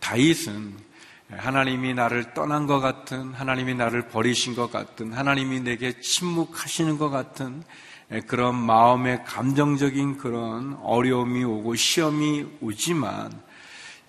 다윗은 0.00 0.74
하나님이 1.30 1.94
나를 1.94 2.32
떠난 2.32 2.66
것 2.66 2.80
같은 2.80 3.32
하나님이 3.34 3.74
나를 3.74 4.08
버리신 4.08 4.54
것 4.54 4.70
같은 4.70 5.12
하나님이 5.12 5.60
내게 5.60 6.00
침묵하시는 6.00 6.96
것 6.96 7.10
같은 7.10 7.62
예, 7.62 7.62
그런 8.22 8.54
마음의 8.54 9.24
감정적인 9.24 10.18
그런 10.18 10.78
어려움이 10.82 11.44
오고 11.44 11.74
시험이 11.74 12.46
오지만 12.60 13.32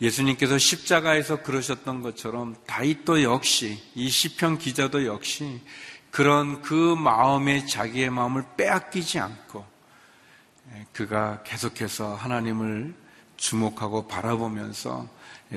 예수님께서 0.01 0.57
십자가에서 0.57 1.41
그러셨던 1.41 2.01
것처럼 2.01 2.55
다윗도 2.67 3.23
역시 3.23 3.81
이 3.95 4.09
시편 4.09 4.57
기자도 4.57 5.05
역시 5.05 5.61
그런 6.11 6.61
그 6.61 6.73
마음에 6.95 7.65
자기의 7.65 8.09
마음을 8.09 8.43
빼앗기지 8.57 9.19
않고 9.19 9.65
예, 10.73 10.85
그가 10.93 11.43
계속해서 11.43 12.15
하나님을 12.15 12.93
주목하고 13.37 14.07
바라보면서 14.07 15.07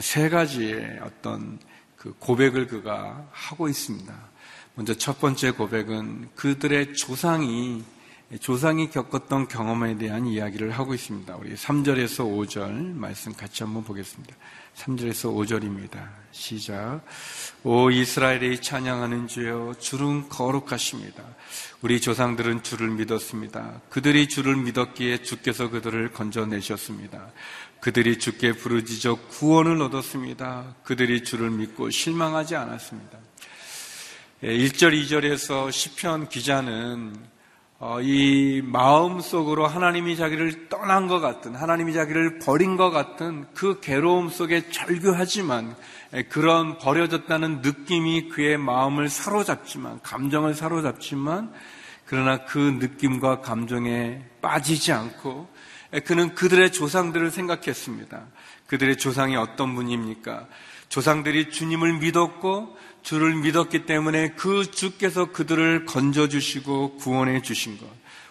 세 0.00 0.28
가지의 0.28 1.00
어떤 1.02 1.58
그 1.96 2.14
고백을 2.18 2.66
그가 2.66 3.26
하고 3.32 3.68
있습니다. 3.68 4.14
먼저 4.74 4.94
첫 4.94 5.20
번째 5.20 5.50
고백은 5.52 6.30
그들의 6.36 6.94
조상이 6.94 7.84
조상이 8.36 8.90
겪었던 8.90 9.48
경험에 9.48 9.96
대한 9.96 10.26
이야기를 10.26 10.72
하고 10.72 10.92
있습니다. 10.92 11.34
우리 11.36 11.54
3절에서 11.54 12.28
5절 12.28 12.94
말씀 12.94 13.32
같이 13.32 13.62
한번 13.62 13.84
보겠습니다. 13.84 14.36
3절에서 14.76 15.34
5절입니다. 15.34 16.06
시작. 16.30 17.00
오 17.64 17.90
이스라엘이 17.90 18.60
찬양하는 18.60 19.28
주여 19.28 19.76
주는 19.80 20.28
거룩하십니다. 20.28 21.24
우리 21.80 22.02
조상들은 22.02 22.62
주를 22.64 22.90
믿었습니다. 22.90 23.80
그들이 23.88 24.28
주를 24.28 24.56
믿었기에 24.56 25.22
주께서 25.22 25.70
그들을 25.70 26.12
건져내셨습니다. 26.12 27.32
그들이 27.80 28.18
주께 28.18 28.52
부르짖어 28.52 29.14
구원을 29.30 29.80
얻었습니다. 29.80 30.74
그들이 30.82 31.24
주를 31.24 31.48
믿고 31.48 31.88
실망하지 31.88 32.56
않았습니다. 32.56 33.18
1절, 34.42 34.92
예, 34.92 35.02
2절에서 35.02 35.72
시편 35.72 36.28
기자는 36.28 37.37
어, 37.80 38.00
이 38.00 38.60
마음 38.64 39.20
속으로 39.20 39.68
하나님이 39.68 40.16
자기를 40.16 40.68
떠난 40.68 41.06
것 41.06 41.20
같은, 41.20 41.54
하나님이 41.54 41.92
자기를 41.92 42.40
버린 42.40 42.76
것 42.76 42.90
같은 42.90 43.46
그 43.54 43.78
괴로움 43.78 44.30
속에 44.30 44.68
절규하지만 44.70 45.76
그런 46.28 46.78
버려졌다는 46.78 47.60
느낌이 47.62 48.30
그의 48.30 48.58
마음을 48.58 49.08
사로잡지만, 49.08 50.00
감정을 50.02 50.54
사로잡지만, 50.54 51.52
그러나 52.04 52.38
그 52.46 52.58
느낌과 52.58 53.42
감정에 53.42 54.24
빠지지 54.42 54.92
않고 54.92 55.48
그는 56.04 56.34
그들의 56.34 56.72
조상들을 56.72 57.30
생각했습니다. 57.30 58.26
그들의 58.66 58.96
조상이 58.96 59.36
어떤 59.36 59.76
분입니까? 59.76 60.48
조상들이 60.88 61.50
주님을 61.50 61.98
믿었고 61.98 62.76
주를 63.08 63.36
믿었기 63.36 63.86
때문에 63.86 64.34
그 64.36 64.70
주께서 64.70 65.32
그들을 65.32 65.86
건져주시고 65.86 66.96
구원해 66.96 67.40
주신 67.40 67.78
것. 67.78 67.86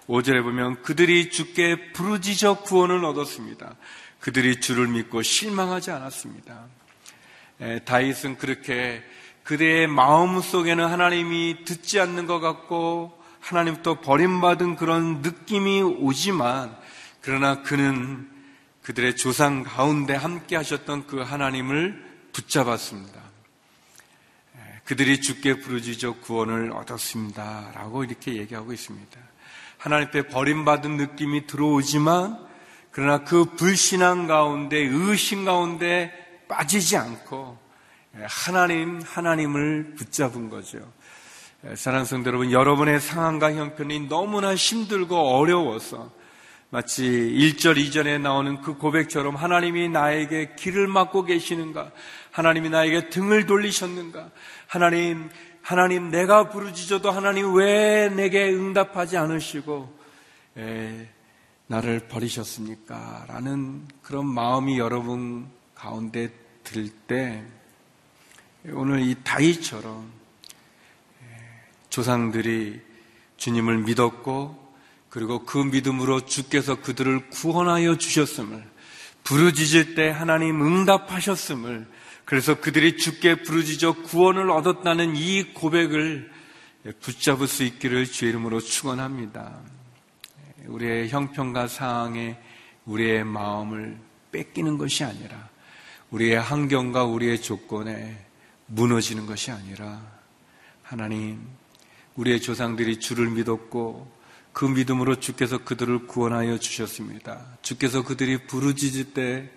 5절에 0.05 0.43
보면 0.43 0.83
그들이 0.83 1.31
주께 1.31 1.93
부르짖어 1.93 2.61
구원을 2.61 3.03
얻었습니다. 3.03 3.75
그들이 4.19 4.61
주를 4.61 4.87
믿고 4.87 5.23
실망하지 5.23 5.89
않았습니다. 5.89 6.65
에, 7.59 7.79
다윗은 7.85 8.37
그렇게 8.37 9.03
그들의 9.41 9.87
마음 9.87 10.39
속에는 10.39 10.85
하나님이 10.85 11.65
듣지 11.65 11.99
않는 11.99 12.27
것 12.27 12.39
같고 12.39 13.19
하나님 13.39 13.81
또 13.81 13.99
버림받은 13.99 14.75
그런 14.75 15.23
느낌이 15.23 15.81
오지만 15.81 16.77
그러나 17.21 17.63
그는 17.63 18.29
그들의 18.83 19.15
조상 19.15 19.63
가운데 19.63 20.13
함께 20.13 20.55
하셨던 20.55 21.07
그 21.07 21.21
하나님을 21.21 22.05
붙잡았습니다. 22.31 23.26
그들이 24.87 25.19
주께 25.19 25.59
부르짖어 25.59 26.13
구원을 26.21 26.71
얻었습니다. 26.71 27.71
라고 27.75 28.05
이렇게 28.05 28.37
얘기하고 28.37 28.71
있습니다. 28.71 29.19
하나님 29.77 30.07
앞에 30.07 30.29
버림받은 30.29 30.95
느낌이 30.95 31.45
들어오지만 31.45 32.39
그러나 32.91 33.25
그 33.25 33.43
불신앙 33.43 34.27
가운데 34.27 34.77
의심 34.77 35.43
가운데 35.43 36.13
빠지지 36.47 36.95
않고 36.95 37.57
하나님 38.23 39.01
하나님을 39.01 39.95
붙잡은 39.97 40.49
거죠. 40.49 40.79
사랑하는 41.75 42.05
성도 42.05 42.29
여러분, 42.29 42.51
여러분의 42.53 43.01
상황과 43.01 43.55
형편이 43.55 44.07
너무나 44.07 44.55
힘들고 44.55 45.17
어려워서 45.17 46.09
마치 46.69 47.03
1절 47.03 47.77
이전에 47.77 48.17
나오는 48.17 48.61
그 48.61 48.77
고백처럼 48.77 49.35
하나님이 49.35 49.87
나에게 49.87 50.55
길을 50.55 50.87
막고 50.87 51.23
계시는가? 51.23 51.91
하나님이 52.31 52.69
나에게 52.69 53.09
등을 53.09 53.45
돌리셨는가? 53.45 54.29
하나님, 54.67 55.29
하나님 55.61 56.09
내가 56.09 56.49
부르짖어도 56.49 57.09
하나님 57.11 57.55
왜 57.55 58.09
내게 58.09 58.51
응답하지 58.53 59.17
않으시고 59.17 59.97
에, 60.57 61.07
나를 61.67 62.07
버리셨습니까? 62.07 63.25
라는 63.27 63.87
그런 64.01 64.25
마음이 64.27 64.77
여러분 64.77 65.47
가운데 65.75 66.29
들 66.63 66.89
때 67.07 67.43
오늘 68.73 68.99
이 68.99 69.15
다이처럼 69.23 70.11
조상들이 71.89 72.81
주님을 73.37 73.77
믿었고 73.79 74.67
그리고 75.09 75.45
그 75.45 75.57
믿음으로 75.57 76.25
주께서 76.25 76.81
그들을 76.81 77.29
구원하여 77.29 77.97
주셨음을 77.97 78.63
부르짖을 79.23 79.95
때 79.95 80.09
하나님 80.09 80.61
응답하셨음을 80.61 81.87
그래서 82.27 82.59
그들이 82.59 82.97
주께 82.97 83.41
부르짖어 83.41 84.03
구원을 84.03 84.51
얻었다는 84.51 85.15
이 85.15 85.53
고백을 85.53 86.29
붙잡을 86.99 87.47
수 87.47 87.63
있기를 87.63 88.05
주의 88.05 88.31
이름으로 88.31 88.59
축원합니다. 88.59 89.57
우리의 90.65 91.07
형편과 91.07 91.69
상황에 91.69 92.37
우리의 92.85 93.23
마음을 93.23 93.97
뺏기는 94.33 94.77
것이 94.77 95.05
아니라 95.05 95.47
우리의 96.11 96.37
환경과 96.37 97.05
우리의 97.05 97.41
조건에 97.41 98.25
무너지는 98.65 99.25
것이 99.25 99.51
아니라 99.51 100.01
하나님 100.83 101.47
우리의 102.15 102.41
조상들이 102.41 102.99
주를 102.99 103.29
믿었고 103.29 104.11
그 104.51 104.65
믿음으로 104.65 105.21
주께서 105.21 105.59
그들을 105.59 106.07
구원하여 106.07 106.57
주셨습니다. 106.57 107.45
주께서 107.61 108.03
그들이 108.03 108.47
부르짖을 108.47 109.13
때 109.13 109.49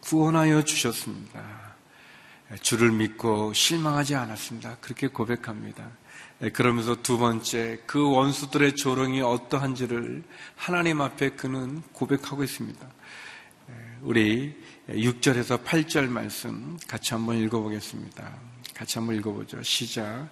구원하여 0.00 0.64
주셨습니다. 0.64 1.69
주를 2.62 2.90
믿고 2.92 3.52
실망하지 3.52 4.14
않았습니다. 4.16 4.76
그렇게 4.80 5.08
고백합니다. 5.08 5.88
예, 6.42 6.50
그러면서 6.50 6.96
두 7.02 7.18
번째, 7.18 7.80
그 7.86 8.10
원수들의 8.10 8.76
조롱이 8.76 9.20
어떠한지를 9.20 10.22
하나님 10.56 11.00
앞에 11.00 11.30
그는 11.30 11.82
고백하고 11.92 12.42
있습니다. 12.42 12.86
예, 13.70 13.74
우리 14.02 14.56
6절에서 14.88 15.64
8절 15.64 16.08
말씀 16.08 16.78
같이 16.88 17.14
한번 17.14 17.36
읽어보겠습니다. 17.36 18.32
같이 18.74 18.98
한번 18.98 19.16
읽어보죠. 19.16 19.62
시작. 19.62 20.28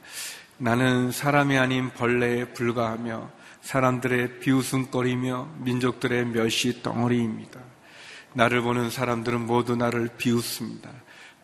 나는 0.56 1.12
사람이 1.12 1.56
아닌 1.56 1.90
벌레에 1.90 2.46
불과하며 2.46 3.30
사람들의 3.60 4.40
비웃음거리며 4.40 5.56
민족들의 5.58 6.26
멸시 6.26 6.82
덩어리입니다. 6.82 7.60
나를 8.32 8.62
보는 8.62 8.90
사람들은 8.90 9.46
모두 9.46 9.76
나를 9.76 10.08
비웃습니다. 10.16 10.90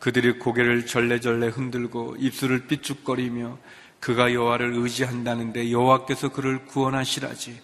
그들이 0.04 0.38
고개를 0.38 0.84
절레절레 0.84 1.46
흔들고 1.46 2.16
입술을 2.18 2.66
삐죽거리며 2.66 3.56
그가 4.00 4.34
여호와를 4.34 4.74
의지한다는데 4.74 5.72
여호와께서 5.72 6.28
그를 6.28 6.66
구원하시라지 6.66 7.58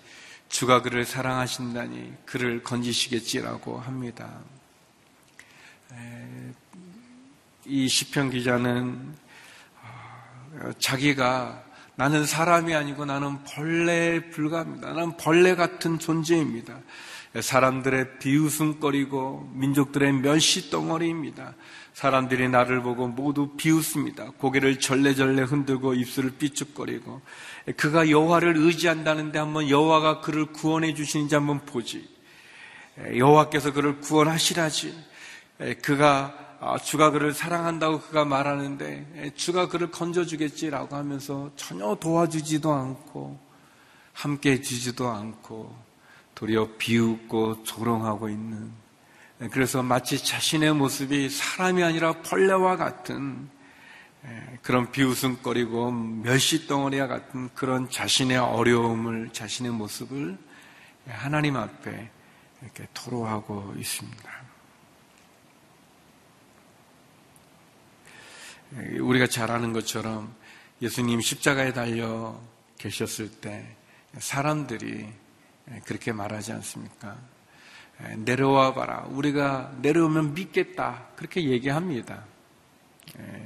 주가 0.48 0.80
그를 0.80 1.04
사랑하신다니 1.04 2.14
그를 2.24 2.62
건지시겠지라고 2.62 3.78
합니다. 3.78 4.38
이 7.66 7.86
시편 7.86 8.30
기자는 8.30 9.14
아, 9.82 10.72
자기가 10.78 11.62
나는 11.94 12.24
사람이 12.24 12.74
아니고 12.74 13.04
나는 13.04 13.44
벌레에 13.44 14.30
불과합니다. 14.30 14.94
나는 14.94 15.14
벌레 15.18 15.54
같은 15.56 15.98
존재입니다. 15.98 16.78
사람들의 17.38 18.18
비웃음거리고 18.18 19.52
민족들의 19.54 20.12
멸시 20.14 20.70
덩어리입니다. 20.70 21.54
사람들이 21.92 22.48
나를 22.48 22.82
보고 22.82 23.06
모두 23.06 23.50
비웃습니다. 23.56 24.32
고개를 24.38 24.80
절레절레 24.80 25.42
흔들고 25.42 25.94
입술을 25.94 26.32
삐죽거리고 26.38 27.20
그가 27.76 28.10
여호와를 28.10 28.56
의지한다는데 28.56 29.38
한번 29.38 29.68
여호와가 29.68 30.20
그를 30.20 30.46
구원해 30.46 30.94
주시는지 30.94 31.34
한번 31.34 31.64
보지. 31.64 32.08
여호와께서 33.16 33.72
그를 33.72 34.00
구원하시라지. 34.00 34.94
그가 35.82 36.36
아, 36.62 36.76
주가 36.76 37.10
그를 37.10 37.32
사랑한다고 37.32 38.00
그가 38.00 38.26
말하는데 38.26 39.32
주가 39.34 39.68
그를 39.68 39.90
건져주겠지라고 39.90 40.94
하면서 40.94 41.50
전혀 41.56 41.94
도와주지도 41.94 42.70
않고 42.70 43.38
함께 44.12 44.52
해주지도 44.52 45.08
않고 45.08 45.89
도리어 46.40 46.76
비웃고 46.78 47.64
조롱하고 47.64 48.30
있는 48.30 48.72
네, 49.38 49.48
그래서 49.48 49.82
마치 49.82 50.24
자신의 50.24 50.72
모습이 50.72 51.28
사람이 51.28 51.82
아니라 51.82 52.22
벌레와 52.22 52.78
같은 52.78 53.50
예, 54.24 54.58
그런 54.62 54.90
비웃음거리고 54.90 55.90
멸시덩어리와 55.90 57.08
같은 57.08 57.50
그런 57.54 57.90
자신의 57.90 58.38
어려움을, 58.38 59.30
자신의 59.32 59.72
모습을 59.72 60.38
하나님 61.06 61.56
앞에 61.56 62.10
이렇게 62.62 62.86
토로하고 62.94 63.74
있습니다. 63.76 64.30
예, 68.76 68.98
우리가 68.98 69.26
잘 69.26 69.50
아는 69.50 69.74
것처럼 69.74 70.34
예수님 70.80 71.20
십자가에 71.20 71.74
달려 71.74 72.40
계셨을 72.78 73.30
때 73.30 73.76
사람들이 74.18 75.19
그렇게 75.84 76.12
말하지 76.12 76.52
않습니까? 76.52 77.16
내려와 78.16 78.74
봐라. 78.74 79.06
우리가 79.10 79.72
내려오면 79.80 80.34
믿겠다. 80.34 81.08
그렇게 81.16 81.44
얘기합니다. 81.50 82.24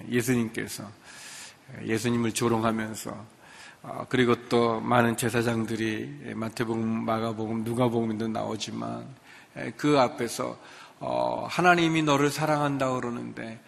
예수님께서 0.09 0.89
예수님을 1.85 2.33
조롱하면서 2.33 3.35
아, 3.87 4.07
그리고 4.09 4.35
또 4.49 4.81
많은 4.81 5.17
제사장들이 5.17 6.33
마태복음, 6.35 7.05
마가복음, 7.05 7.65
누가복음도 7.65 8.29
나오지만 8.29 9.07
그 9.77 9.99
앞에서 10.01 10.59
어, 11.01 11.47
하나님이 11.51 12.03
너를 12.03 12.31
사랑한다 12.31 12.95
그러는데 12.95 13.61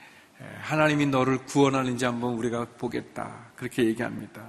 하나님이 0.62 1.06
너를 1.06 1.38
구원하는지 1.44 2.06
한번 2.06 2.34
우리가 2.34 2.66
보겠다 2.78 3.50
그렇게 3.56 3.84
얘기합니다. 3.84 4.42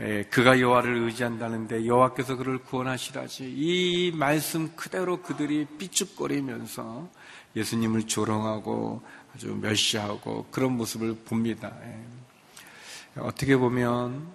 예, 0.00 0.24
그가 0.24 0.60
여호와를 0.60 0.94
의지한다는데 1.04 1.86
여호와께서 1.86 2.36
그를 2.36 2.58
구원하시라지 2.58 3.50
이 3.56 4.12
말씀 4.14 4.76
그대로 4.76 5.22
그들이 5.22 5.66
삐죽거리면서 5.78 7.08
예수님을 7.56 8.06
조롱하고 8.06 9.00
아주 9.34 9.54
멸시하고 9.54 10.48
그런 10.50 10.76
모습을 10.76 11.16
봅니다. 11.24 11.72
예. 11.82 13.20
어떻게 13.20 13.56
보면 13.56 14.26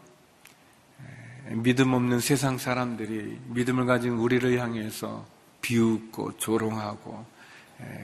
예, 1.49 1.55
믿음 1.55 1.93
없는 1.93 2.21
세상 2.21 2.57
사람들이 2.57 3.37
믿음을 3.49 3.85
가진 3.85 4.13
우리를 4.13 4.59
향해서 4.59 5.27
비웃고 5.61 6.37
조롱하고 6.37 7.23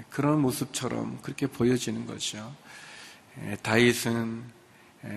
그런 0.09 0.41
모습처럼 0.41 1.19
그렇게 1.21 1.47
보여지는 1.47 2.05
거죠. 2.05 2.55
다윗은 3.63 4.43
예, 4.43 4.56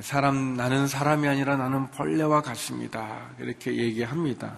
사람, 0.02 0.56
나는 0.56 0.86
사람이 0.86 1.26
아니라 1.26 1.56
나는 1.56 1.90
벌레와 1.90 2.42
같습니다. 2.42 3.30
이렇게 3.38 3.74
얘기합니다. 3.74 4.56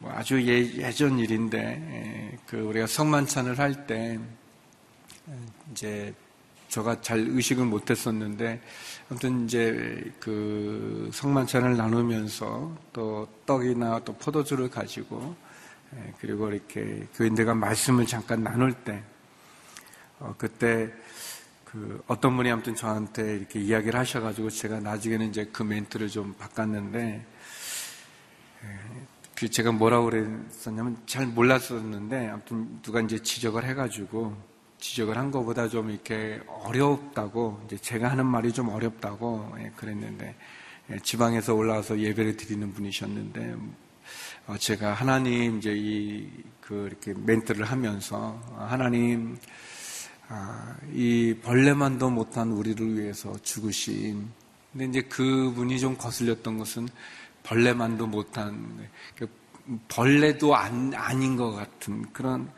뭐 0.00 0.12
아주 0.12 0.40
예, 0.46 0.90
전 0.92 1.18
일인데, 1.18 1.58
예, 1.58 2.38
그 2.46 2.58
우리가 2.58 2.86
성만찬을 2.86 3.58
할 3.58 3.86
때, 3.86 4.18
이제 5.72 6.14
저가 6.68 7.00
잘 7.02 7.18
의식을 7.18 7.64
못했었는데, 7.64 8.60
아무튼 9.10 9.44
이제 9.44 10.10
그 10.18 11.10
성만찬을 11.12 11.76
나누면서 11.76 12.76
또 12.92 13.28
떡이나 13.44 14.00
또 14.04 14.14
포도주를 14.14 14.70
가지고, 14.70 15.36
그리고 16.20 16.50
이렇게 16.50 17.06
교인들과 17.14 17.54
말씀을 17.54 18.06
잠깐 18.06 18.42
나눌 18.42 18.72
때, 18.72 19.02
어, 20.20 20.34
그때 20.38 20.90
그 21.70 22.02
어떤 22.08 22.36
분이 22.36 22.50
아무튼 22.50 22.74
저한테 22.74 23.36
이렇게 23.36 23.60
이야기를 23.60 23.98
하셔가지고 23.98 24.50
제가 24.50 24.80
나중에는 24.80 25.28
이제 25.28 25.48
그 25.52 25.62
멘트를 25.62 26.08
좀 26.08 26.34
바꿨는데 26.34 27.24
예, 28.64 28.68
그 29.36 29.48
제가 29.48 29.70
뭐라고 29.72 30.06
그랬었냐면 30.06 31.00
잘 31.06 31.26
몰랐었는데 31.26 32.28
아무튼 32.28 32.82
누가 32.82 33.00
이제 33.00 33.18
지적을 33.22 33.64
해가지고 33.64 34.36
지적을 34.78 35.16
한 35.16 35.30
것보다 35.30 35.68
좀 35.68 35.90
이렇게 35.90 36.40
어렵다고 36.46 37.62
이제 37.66 37.76
제가 37.76 38.10
하는 38.10 38.26
말이 38.26 38.52
좀 38.52 38.68
어렵다고 38.68 39.54
예, 39.60 39.70
그랬는데 39.76 40.34
예, 40.90 40.98
지방에서 40.98 41.54
올라와서 41.54 42.00
예배를 42.00 42.36
드리는 42.36 42.72
분이셨는데 42.72 43.56
어, 44.48 44.56
제가 44.58 44.92
하나님 44.94 45.58
이제 45.58 45.72
이 45.74 46.50
그 46.70 46.86
이렇게 46.86 47.12
멘트를 47.12 47.64
하면서 47.64 48.40
하나님 48.56 49.36
아, 49.36 49.79
이 50.92 51.34
벌레만도 51.42 52.10
못한 52.10 52.52
우리를 52.52 52.98
위해서 52.98 53.34
죽으신. 53.42 54.28
근데 54.72 54.84
이제 54.86 55.02
그분이 55.02 55.80
좀 55.80 55.96
거슬렸던 55.96 56.58
것은 56.58 56.88
벌레만도 57.42 58.06
못한 58.06 58.88
그 59.16 59.28
벌레도 59.88 60.54
안, 60.54 60.92
아닌 60.94 61.36
것 61.36 61.52
같은 61.52 62.02
그런 62.12 62.50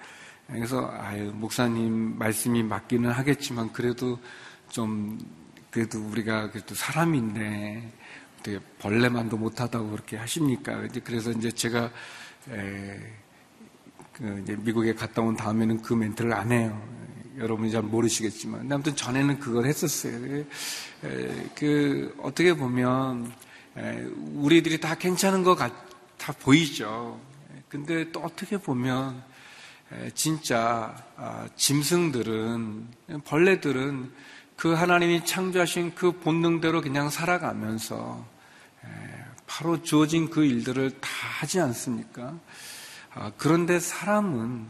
그래서 0.46 0.90
아유 0.98 1.32
목사님 1.35 2.18
말씀이 2.18 2.62
맞기는 2.62 3.11
하겠지만 3.11 3.72
그래도 3.72 4.18
좀 4.68 5.18
그래도 5.70 5.98
우리가 6.06 6.50
그래도 6.50 6.74
사람인데 6.74 7.90
어떻게 8.38 8.58
벌레만도 8.78 9.38
못하다고 9.38 9.90
그렇게 9.90 10.16
하십니까? 10.16 10.85
이제 10.85 11.00
그래서 11.00 11.30
이제 11.30 11.50
제가 11.50 11.90
에, 12.50 12.98
그 14.12 14.40
이제 14.42 14.56
미국에 14.56 14.92
갔다 14.92 15.22
온 15.22 15.35
다음에는 15.37 15.80
그 15.80 15.94
멘트를 15.94 16.35
안 16.35 16.52
해요. 16.52 17.02
여러분이 17.42 17.70
잘 17.70 17.83
모르시겠지만 17.83 18.70
아무튼 18.72 18.94
전에는 18.96 19.40
그걸 19.40 19.66
했었어요. 19.66 20.44
그 21.55 22.16
어떻게 22.22 22.55
보면 22.55 23.33
우리들이 24.35 24.81
다 24.81 24.94
괜찮은 24.94 25.42
것 25.42 25.57
같아 25.57 26.33
보이죠. 26.40 27.20
근데 27.68 28.11
또 28.12 28.20
어떻게 28.20 28.57
보면 28.57 29.22
진짜 30.14 31.05
아, 31.16 31.46
짐승들은 31.57 32.87
벌레들은 33.24 34.11
그 34.57 34.72
하나님이 34.72 35.24
창조하신 35.26 35.94
그 35.94 36.12
본능대로 36.12 36.81
그냥 36.81 37.11
살아가면서 37.11 38.24
바로 39.46 39.83
주어진 39.83 40.31
그 40.31 40.44
일들을 40.44 41.00
다 41.00 41.09
하지 41.40 41.61
않습니까? 41.61 42.38
아, 43.14 43.33
그런데 43.37 43.78
사람은 43.78 44.66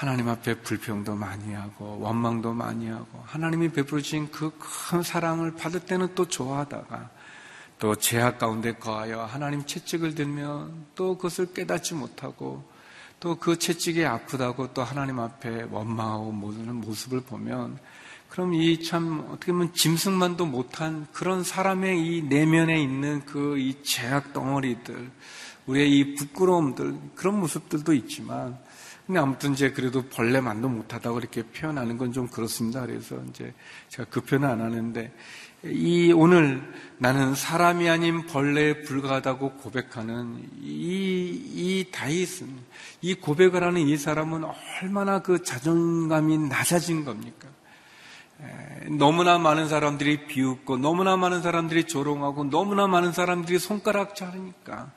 하나님 0.00 0.30
앞에 0.30 0.54
불평도 0.62 1.14
많이 1.14 1.52
하고 1.52 1.98
원망도 2.00 2.54
많이 2.54 2.88
하고 2.88 3.22
하나님이 3.26 3.68
베풀어 3.68 4.00
주신 4.00 4.30
그 4.30 4.50
큰 4.58 5.02
사랑을 5.02 5.54
받을 5.54 5.80
때는 5.80 6.14
또 6.14 6.26
좋아하다가 6.26 7.10
또 7.78 7.94
죄악 7.96 8.38
가운데 8.38 8.72
거하여 8.72 9.24
하나님 9.26 9.66
채찍을 9.66 10.14
들면 10.14 10.86
또 10.94 11.18
그것을 11.18 11.52
깨닫지 11.52 11.92
못하고 11.92 12.64
또 13.20 13.34
그 13.38 13.58
채찍이 13.58 14.06
아프다고 14.06 14.72
또 14.72 14.82
하나님 14.82 15.18
앞에 15.20 15.66
원망하고 15.70 16.32
모든 16.32 16.76
모습을 16.76 17.20
보면 17.20 17.78
그럼 18.30 18.54
이 18.54 18.82
참 18.82 19.26
어떻게 19.30 19.52
보면 19.52 19.74
짐승만도 19.74 20.46
못한 20.46 21.08
그런 21.12 21.44
사람의 21.44 22.00
이 22.06 22.22
내면에 22.22 22.80
있는 22.80 23.22
그 23.26 23.58
이 23.58 23.82
제약 23.82 24.32
덩어리들, 24.32 25.10
우리의 25.66 25.90
이 25.92 26.14
부끄러움들 26.14 26.96
그런 27.16 27.38
모습들도 27.38 27.92
있지만 27.92 28.58
근데 29.10 29.18
아무튼 29.18 29.54
이제 29.54 29.72
그래도 29.72 30.02
벌레 30.02 30.40
만도 30.40 30.68
못하다고 30.68 31.18
이렇게 31.18 31.42
표현하는 31.42 31.98
건 31.98 32.12
좀 32.12 32.28
그렇습니다. 32.28 32.86
그래서 32.86 33.20
이제 33.28 33.52
제가 33.88 34.08
그 34.08 34.20
표현은 34.20 34.48
안 34.48 34.60
하는데 34.60 35.12
이 35.64 36.12
오늘 36.12 36.62
나는 36.98 37.34
사람이 37.34 37.90
아닌 37.90 38.24
벌레에 38.26 38.82
불과하다고 38.82 39.54
고백하는 39.54 40.48
이, 40.60 41.42
이 41.54 41.86
다윗은 41.90 42.46
이 43.02 43.14
고백을 43.14 43.64
하는 43.64 43.80
이 43.80 43.96
사람은 43.96 44.44
얼마나 44.80 45.22
그 45.22 45.42
자존감이 45.42 46.38
낮아진 46.38 47.04
겁니까? 47.04 47.48
너무나 48.96 49.38
많은 49.38 49.68
사람들이 49.68 50.28
비웃고 50.28 50.76
너무나 50.76 51.16
많은 51.16 51.42
사람들이 51.42 51.84
조롱하고 51.88 52.44
너무나 52.44 52.86
많은 52.86 53.10
사람들이 53.10 53.58
손가락 53.58 54.14
자르니까 54.14 54.92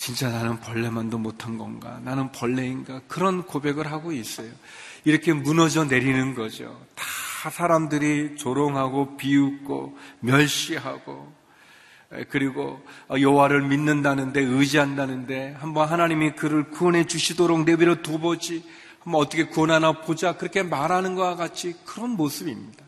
진짜 0.00 0.30
나는 0.30 0.58
벌레만도 0.60 1.18
못한 1.18 1.58
건가? 1.58 2.00
나는 2.02 2.32
벌레인가? 2.32 3.02
그런 3.06 3.42
고백을 3.42 3.92
하고 3.92 4.12
있어요. 4.12 4.50
이렇게 5.04 5.34
무너져 5.34 5.84
내리는 5.84 6.34
거죠. 6.34 6.74
다 6.94 7.50
사람들이 7.50 8.36
조롱하고 8.36 9.18
비웃고 9.18 9.98
멸시하고 10.20 11.30
그리고 12.30 12.82
여호와를 13.10 13.60
믿는다는데 13.68 14.40
의지한다는데 14.40 15.56
한번 15.60 15.86
하나님이 15.86 16.30
그를 16.30 16.70
구원해 16.70 17.06
주시도록 17.06 17.64
내버려 17.64 17.96
두보지 17.96 18.64
한번 19.00 19.20
어떻게 19.20 19.48
구원하나 19.48 20.00
보자 20.00 20.38
그렇게 20.38 20.62
말하는 20.62 21.14
것과 21.14 21.36
같이 21.36 21.74
그런 21.84 22.12
모습입니다. 22.12 22.86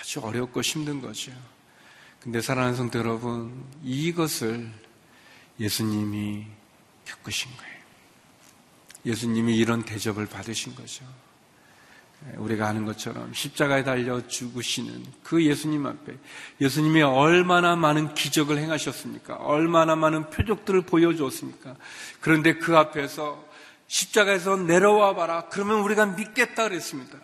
아주 0.00 0.20
어렵고 0.20 0.60
힘든 0.60 1.00
거죠. 1.00 1.32
근데 2.20 2.40
사랑하는 2.40 2.76
성도 2.76 3.00
여러분 3.00 3.64
이것을 3.82 4.70
예수님이 5.60 6.46
겪으신 7.04 7.50
거예요. 7.56 7.72
예수님이 9.06 9.56
이런 9.56 9.82
대접을 9.84 10.26
받으신 10.26 10.74
거죠. 10.74 11.04
우리가 12.36 12.68
아는 12.68 12.84
것처럼 12.84 13.34
십자가에 13.34 13.82
달려 13.82 14.26
죽으시는 14.26 15.04
그 15.24 15.44
예수님 15.44 15.86
앞에 15.86 16.14
예수님이 16.60 17.02
얼마나 17.02 17.74
많은 17.74 18.14
기적을 18.14 18.58
행하셨습니까? 18.58 19.34
얼마나 19.36 19.96
많은 19.96 20.30
표적들을 20.30 20.82
보여주었습니까? 20.82 21.74
그런데 22.20 22.54
그 22.54 22.76
앞에서 22.76 23.44
십자가에서 23.88 24.56
내려와 24.56 25.14
봐라. 25.14 25.48
그러면 25.50 25.80
우리가 25.80 26.06
믿겠다 26.06 26.68
그랬습니다. 26.68 27.18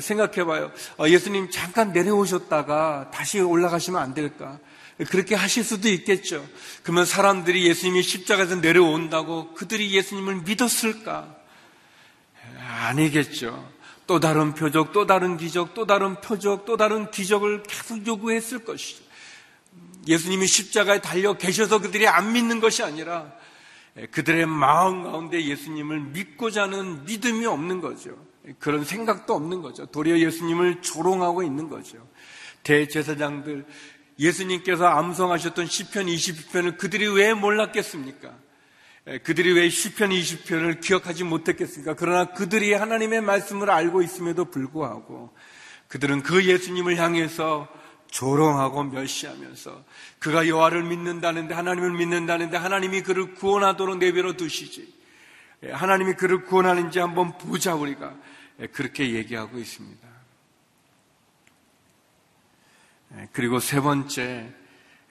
생각해 0.00 0.44
봐요. 0.44 0.70
어, 0.98 1.08
예수님 1.08 1.50
잠깐 1.50 1.92
내려오셨다가 1.92 3.10
다시 3.12 3.40
올라가시면 3.40 4.00
안 4.00 4.14
될까? 4.14 4.58
그렇게 5.04 5.34
하실 5.34 5.62
수도 5.62 5.88
있겠죠. 5.88 6.46
그러면 6.82 7.04
사람들이 7.04 7.66
예수님이 7.66 8.02
십자가에서 8.02 8.56
내려온다고 8.56 9.52
그들이 9.54 9.92
예수님을 9.92 10.42
믿었을까? 10.42 11.36
아니겠죠. 12.58 13.72
또 14.06 14.20
다른 14.20 14.54
표적, 14.54 14.92
또 14.92 15.06
다른 15.06 15.36
기적, 15.36 15.74
또 15.74 15.86
다른 15.86 16.20
표적, 16.20 16.64
또 16.64 16.76
다른 16.76 17.10
기적을 17.10 17.64
계속 17.64 18.06
요구했을 18.06 18.64
것이죠. 18.64 19.04
예수님이 20.06 20.46
십자가에 20.46 21.00
달려 21.00 21.36
계셔서 21.36 21.80
그들이 21.80 22.06
안 22.06 22.32
믿는 22.32 22.60
것이 22.60 22.82
아니라 22.82 23.32
그들의 24.12 24.46
마음 24.46 25.02
가운데 25.02 25.44
예수님을 25.44 26.00
믿고자 26.00 26.64
하는 26.64 27.04
믿음이 27.04 27.44
없는 27.46 27.80
거죠. 27.80 28.16
그런 28.60 28.84
생각도 28.84 29.34
없는 29.34 29.62
거죠. 29.62 29.86
도리어 29.86 30.18
예수님을 30.18 30.82
조롱하고 30.82 31.42
있는 31.42 31.68
거죠. 31.68 31.98
대제사장들, 32.62 33.66
예수님께서 34.18 34.86
암송하셨던 34.86 35.66
시편 35.66 36.06
20편을 36.06 36.78
그들이 36.78 37.06
왜 37.08 37.34
몰랐겠습니까? 37.34 38.34
그들이 39.22 39.52
왜 39.52 39.68
시편 39.68 40.10
20편을 40.10 40.80
기억하지 40.80 41.24
못했겠습니까? 41.24 41.94
그러나 41.94 42.24
그들이 42.32 42.72
하나님의 42.72 43.20
말씀을 43.20 43.70
알고 43.70 44.02
있음에도 44.02 44.46
불구하고 44.46 45.32
그들은 45.88 46.22
그 46.22 46.44
예수님을 46.44 46.96
향해서 46.96 47.68
조롱하고 48.08 48.84
멸시하면서 48.84 49.84
그가 50.18 50.48
여호와를 50.48 50.82
믿는다는데 50.84 51.54
하나님을 51.54 51.92
믿는다는데 51.92 52.56
하나님이 52.56 53.02
그를 53.02 53.34
구원하도록 53.34 53.98
내버려 53.98 54.32
두시지 54.32 54.92
하나님이 55.70 56.14
그를 56.14 56.44
구원하는지 56.44 56.98
한번 56.98 57.36
보자 57.38 57.74
우리가 57.74 58.16
그렇게 58.72 59.12
얘기하고 59.12 59.58
있습니다. 59.58 60.06
예, 63.05 63.05
그리고 63.32 63.60
세 63.60 63.80
번째, 63.80 64.52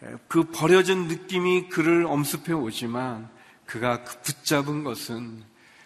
예, 0.03 0.15
그 0.27 0.43
버려진 0.43 1.07
느낌이 1.07 1.69
그를 1.69 2.05
엄습해 2.05 2.53
오지만 2.53 3.29
그가 3.65 4.03
그 4.03 4.21
붙잡은 4.21 4.83
것은 4.83 5.43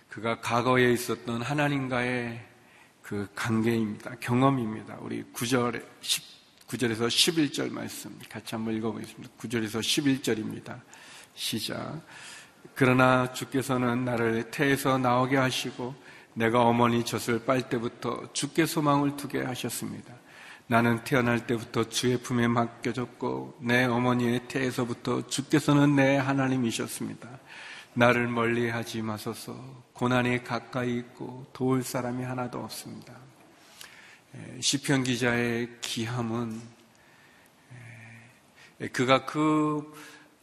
그가 0.10 0.42
과거에 0.42 0.92
있었던 0.92 1.42
하나님과의 1.42 2.46
그 3.02 3.28
관계입니다. 3.36 4.16
경험입니다. 4.20 4.98
우리 5.02 5.24
9절, 5.34 5.84
9절에서 6.68 7.08
11절 7.08 7.72
말씀 7.72 8.18
같이 8.30 8.56
한번 8.56 8.76
읽어보겠습니다. 8.76 9.34
9절에서 9.40 9.80
11절입니다. 9.80 10.80
시작. 11.34 12.02
그러나 12.76 13.32
주께서는 13.34 14.06
나를 14.06 14.52
태에서 14.52 14.98
나오게 14.98 15.38
하시고 15.38 15.96
내가 16.34 16.62
어머니 16.62 17.04
젖을 17.04 17.46
빨 17.46 17.68
때부터 17.70 18.32
주께 18.34 18.66
소망을 18.66 19.16
두게 19.16 19.42
하셨습니다. 19.42 20.14
나는 20.72 21.04
태어날 21.04 21.48
때부터 21.48 21.90
주의 21.90 22.22
품에 22.22 22.48
맡겨졌고 22.48 23.58
내 23.62 23.86
어머니의 23.86 24.48
태에서부터 24.48 25.26
주께서는 25.26 25.96
내 25.96 26.18
하나님이셨습니다. 26.18 27.28
나를 27.96 28.28
멀리 28.28 28.70
하지 28.70 29.02
마소서 29.02 29.56
고난이 29.94 30.44
가까이 30.44 30.98
있고 30.98 31.48
도울 31.54 31.82
사람이 31.82 32.24
하나도 32.24 32.60
없습니다. 32.60 33.14
시편 34.60 35.04
기자의 35.04 35.70
기함은 35.82 36.62
그가 38.94 39.26
그 39.26 39.92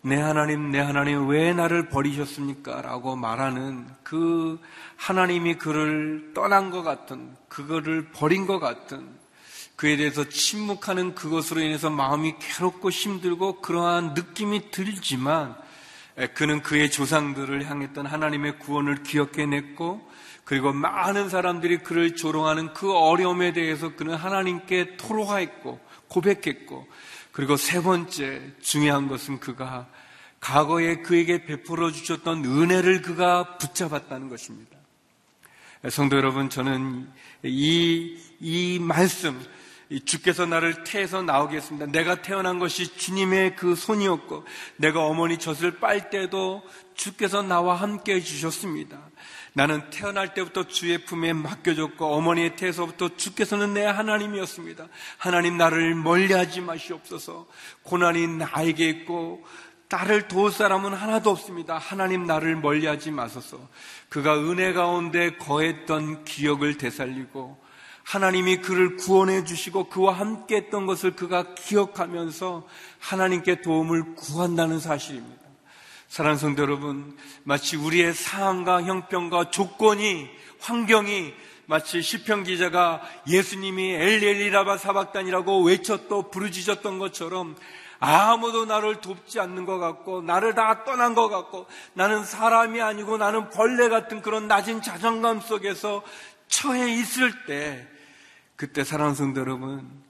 내 0.07 0.21
하나님, 0.21 0.71
내 0.71 0.79
하나님 0.79 1.27
왜 1.27 1.53
나를 1.53 1.89
버리셨습니까? 1.89 2.81
라고 2.81 3.17
말하는 3.17 3.89
그 4.05 4.61
하나님이 4.95 5.57
그를 5.57 6.31
떠난 6.33 6.71
것 6.71 6.85
같은, 6.85 7.35
그거를 7.49 8.13
버린 8.13 8.47
것 8.47 8.61
같은 8.61 9.09
그에 9.77 9.97
대해서 9.97 10.29
침묵하는 10.29 11.15
그것으로 11.15 11.61
인해서 11.61 11.91
마음이 11.91 12.37
괴롭고 12.41 12.91
힘들고 12.91 13.61
그러한 13.61 14.15
느낌이 14.15 14.71
들지만 14.71 15.55
그는 16.35 16.63
그의 16.63 16.91
조상들을 16.91 17.69
향했던 17.69 18.07
하나님의 18.07 18.59
구원을 18.59 19.03
기억해냈고 19.03 20.11
그리고 20.45 20.73
많은 20.73 21.29
사람들이 21.29 21.79
그를 21.79 22.17
조롱하는 22.17 22.73
그 22.73 22.97
어려움에 22.97 23.53
대해서 23.53 23.95
그는 23.95 24.15
하나님께 24.15 24.97
토로하였고 24.97 25.81
고백했고 26.09 26.87
그리고 27.33 27.57
세 27.57 27.83
번째 27.83 28.53
중요한 28.63 29.09
것은 29.09 29.41
그가 29.41 29.89
과거에 30.41 31.03
그에게 31.03 31.45
베풀어 31.45 31.91
주셨던 31.91 32.45
은혜를 32.45 33.03
그가 33.03 33.59
붙잡았다는 33.59 34.29
것입니다. 34.31 34.77
성도 35.91 36.17
여러분, 36.17 36.49
저는 36.49 37.09
이, 37.43 38.19
이 38.41 38.79
말씀, 38.81 39.41
주께서 40.05 40.47
나를 40.47 40.85
태에서 40.85 41.23
나오게 41.23 41.57
했습니다. 41.57 41.87
내가 41.87 42.21
태어난 42.23 42.59
것이 42.59 42.97
주님의 42.97 43.57
그 43.57 43.77
손이었고, 43.77 44.45
내가 44.77 45.05
어머니 45.05 45.39
젖을 45.39 45.79
빨 45.79 46.11
때도 46.11 46.63
주께서 46.95 47.43
나와 47.43 47.77
함께 47.77 48.15
해주셨습니다. 48.15 48.99
나는 49.53 49.89
태어날 49.91 50.35
때부터 50.35 50.65
주의 50.65 50.99
품에 50.99 51.33
맡겨졌고, 51.33 52.05
어머니의 52.05 52.57
태에서부터 52.57 53.17
주께서는 53.17 53.75
내 53.75 53.85
하나님이었습니다. 53.85 54.89
하나님 55.19 55.57
나를 55.57 55.95
멀리 55.95 56.33
하지 56.33 56.61
마시옵소서, 56.61 57.47
고난이 57.83 58.27
나에게 58.27 58.89
있고, 58.89 59.45
나를 59.89 60.27
도울 60.27 60.51
사람은 60.51 60.95
하나도 60.95 61.31
없습니다. 61.31 61.79
하나님 61.79 62.27
나를 62.27 62.57
멀리 62.57 62.87
하지 62.87 63.13
마소서. 63.13 63.69
그가 64.09 64.37
은혜 64.37 64.73
가운데 64.73 65.37
거했던 65.37 66.25
기억을 66.25 66.77
되살리고, 66.77 67.66
하나님이 68.07 68.59
그를 68.59 68.97
구원해 68.97 69.43
주시고 69.43 69.89
그와 69.89 70.13
함께 70.13 70.57
했던 70.57 70.87
것을 70.87 71.17
그가 71.17 71.55
기억하면서 71.55 72.65
하나님께 73.01 73.63
도움을 73.63 74.15
구한다는 74.15 74.79
사실입니다. 74.79 75.43
사랑하는 76.07 76.39
성도 76.39 76.63
여러분, 76.63 77.17
마치 77.43 77.77
우리의 77.77 78.15
상황과 78.15 78.85
형편과 78.85 79.51
조건이, 79.51 80.31
환경이 80.61 81.35
마치 81.67 82.01
시편 82.01 82.45
기자가 82.45 83.03
예수님이 83.29 83.95
엘리엘리라바 83.95 84.79
사박단이라고 84.79 85.65
외쳤또 85.65 86.31
부르짖었던 86.31 87.01
것처럼 87.01 87.57
아무도 87.99 88.67
나를 88.67 89.01
돕지 89.01 89.41
않는 89.41 89.65
것 89.65 89.79
같고 89.79 90.23
나를 90.23 90.55
다 90.55 90.85
떠난 90.85 91.17
것 91.17 91.29
같고 91.29 91.67
나는 91.95 92.25
사람이 92.25 92.81
아니고 92.81 93.17
나는 93.17 93.51
벌레 93.51 93.89
같은 93.89 94.23
그런 94.23 94.47
낮은 94.47 94.83
자존감 94.83 95.41
속에서 95.41 96.05
처해 96.47 96.93
있을 96.93 97.33
때 97.47 97.89
그때 98.57 98.85
사랑하는 98.85 99.15
성도 99.15 99.41
여러분, 99.43 100.03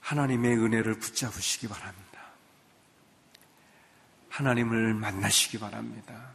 하나님의 0.00 0.56
은혜를 0.56 1.00
붙잡으시기 1.00 1.66
바랍니다. 1.66 2.02
하나님을 4.28 4.94
만나시기 4.94 5.58
바랍니다. 5.58 6.30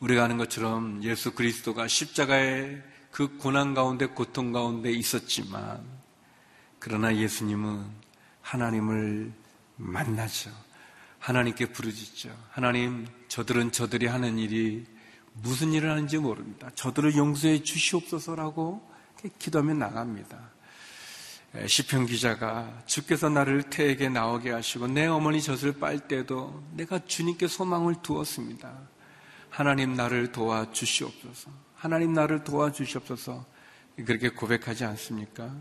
우리가 0.00 0.24
아는 0.24 0.36
것처럼 0.36 1.02
예수 1.02 1.34
그리스도가 1.34 1.88
십자가의 1.88 2.82
그 3.10 3.36
고난 3.38 3.72
가운데 3.72 4.06
고통 4.06 4.52
가운데 4.52 4.92
있었지만 4.92 5.82
그러나 6.78 7.16
예수님은 7.16 7.84
하나님을 8.42 9.32
만나죠. 9.76 10.50
하나님께 11.18 11.72
부르짖죠. 11.72 12.36
하나님, 12.50 13.06
저들은 13.28 13.72
저들이 13.72 14.06
하는 14.06 14.38
일이 14.38 14.86
무슨 15.42 15.72
일을 15.72 15.90
하는지 15.90 16.18
모릅니다. 16.18 16.70
저들을 16.74 17.16
용서해 17.16 17.62
주시옵소서라고 17.62 18.88
기도하면 19.38 19.78
나갑니다. 19.78 20.38
시편 21.66 22.06
기자가 22.06 22.82
주께서 22.86 23.28
나를 23.28 23.64
태에게 23.64 24.08
나오게 24.08 24.50
하시고 24.50 24.86
내 24.86 25.06
어머니 25.06 25.40
젖을 25.40 25.78
빨 25.78 25.98
때도 26.06 26.62
내가 26.74 27.04
주님께 27.04 27.48
소망을 27.48 27.96
두었습니다. 28.02 28.78
하나님 29.48 29.94
나를 29.94 30.30
도와 30.30 30.70
주시옵소서. 30.72 31.50
하나님 31.74 32.12
나를 32.12 32.44
도와 32.44 32.70
주시옵소서. 32.70 33.44
그렇게 33.96 34.28
고백하지 34.28 34.84
않습니까? 34.84 35.54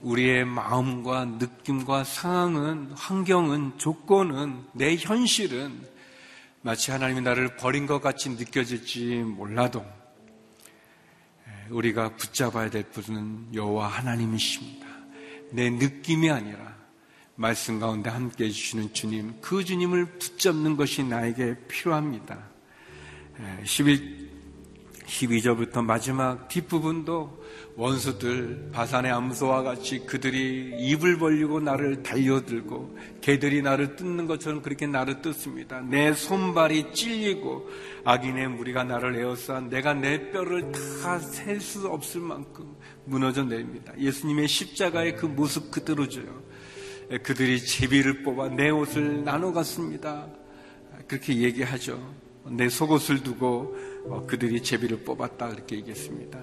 우리의 0.00 0.44
마음과 0.44 1.24
느낌과 1.24 2.04
상황은, 2.04 2.92
환경은, 2.92 3.78
조건은, 3.78 4.64
내 4.72 4.96
현실은 4.96 5.86
마치 6.62 6.90
하나님이 6.90 7.20
나를 7.20 7.56
버린 7.56 7.86
것 7.86 8.00
같이 8.00 8.30
느껴질지 8.30 9.16
몰라도 9.16 9.84
우리가 11.70 12.16
붙잡아야 12.16 12.70
될 12.70 12.82
분은 12.84 13.54
여호와 13.54 13.86
하나님이십니다. 13.88 14.86
내 15.52 15.70
느낌이 15.70 16.30
아니라 16.30 16.76
말씀 17.36 17.78
가운데 17.78 18.10
함께 18.10 18.46
해주시는 18.46 18.92
주님, 18.92 19.40
그 19.40 19.64
주님을 19.64 20.18
붙잡는 20.18 20.76
것이 20.76 21.04
나에게 21.04 21.56
필요합니다. 21.68 22.42
11, 23.64 24.28
12절부터 25.08 25.82
마지막 25.84 26.48
뒷부분도 26.48 27.42
원수들 27.76 28.70
바산의 28.72 29.10
암소와 29.10 29.62
같이 29.62 30.00
그들이 30.00 30.76
입을 30.78 31.18
벌리고 31.18 31.60
나를 31.60 32.02
달려들고 32.02 32.98
개들이 33.20 33.62
나를 33.62 33.96
뜯는 33.96 34.26
것처럼 34.26 34.60
그렇게 34.62 34.86
나를 34.86 35.22
뜯습니다. 35.22 35.80
내 35.80 36.12
손발이 36.12 36.92
찔리고 36.92 37.68
악인의 38.04 38.48
무리가 38.48 38.84
나를 38.84 39.16
에워싸 39.16 39.60
내가 39.60 39.94
내 39.94 40.30
뼈를 40.30 40.72
다 40.72 41.18
셀 41.18 41.60
수 41.60 41.86
없을 41.88 42.20
만큼 42.20 42.76
무너져 43.04 43.44
내립니다. 43.44 43.92
예수님의 43.98 44.46
십자가의 44.46 45.16
그 45.16 45.26
모습 45.26 45.70
그대로 45.70 46.08
줘요. 46.08 46.42
그들이 47.22 47.64
제비를 47.64 48.22
뽑아 48.22 48.48
내 48.50 48.68
옷을 48.70 49.24
나눠 49.24 49.52
갔습니다. 49.52 50.26
그렇게 51.06 51.36
얘기하죠. 51.38 51.98
내 52.50 52.68
속옷을 52.68 53.22
두고 53.22 53.76
어, 53.97 53.97
그들이 54.26 54.62
제비를 54.62 55.04
뽑았다 55.04 55.48
그렇게 55.48 55.76
얘기했습니다. 55.76 56.38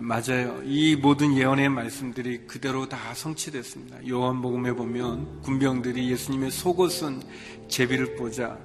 맞아요. 0.00 0.62
이 0.64 0.94
모든 0.94 1.36
예언의 1.36 1.68
말씀들이 1.68 2.46
그대로 2.46 2.88
다 2.88 3.14
성취됐습니다. 3.14 4.06
요한복음에 4.08 4.72
보면 4.72 5.40
군병들이 5.42 6.10
예수님의 6.10 6.50
속옷은 6.50 7.22
제비를 7.68 8.14
보자 8.16 8.58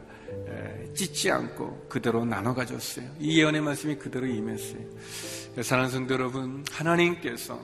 찢지 0.94 1.32
않고 1.32 1.88
그대로 1.90 2.24
나눠 2.26 2.54
가졌어요. 2.54 3.10
이 3.20 3.40
예언의 3.40 3.62
말씀이 3.62 3.96
그대로 3.96 4.28
임했어요. 4.28 4.82
사랑하는 5.62 5.92
성도 5.92 6.14
여러분, 6.14 6.64
하나님께서 6.72 7.60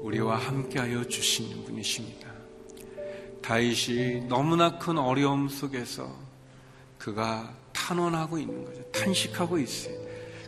우리와 0.00 0.36
함께하여 0.36 1.04
주시는 1.04 1.64
분이십니다. 1.64 2.32
다윗이 3.42 4.26
너무나 4.28 4.78
큰 4.78 4.98
어려움 4.98 5.48
속에서 5.48 6.16
그가 6.98 7.56
탄원하고 7.84 8.38
있는 8.38 8.64
거죠. 8.64 8.82
탄식하고 8.92 9.58
있어요. 9.58 9.94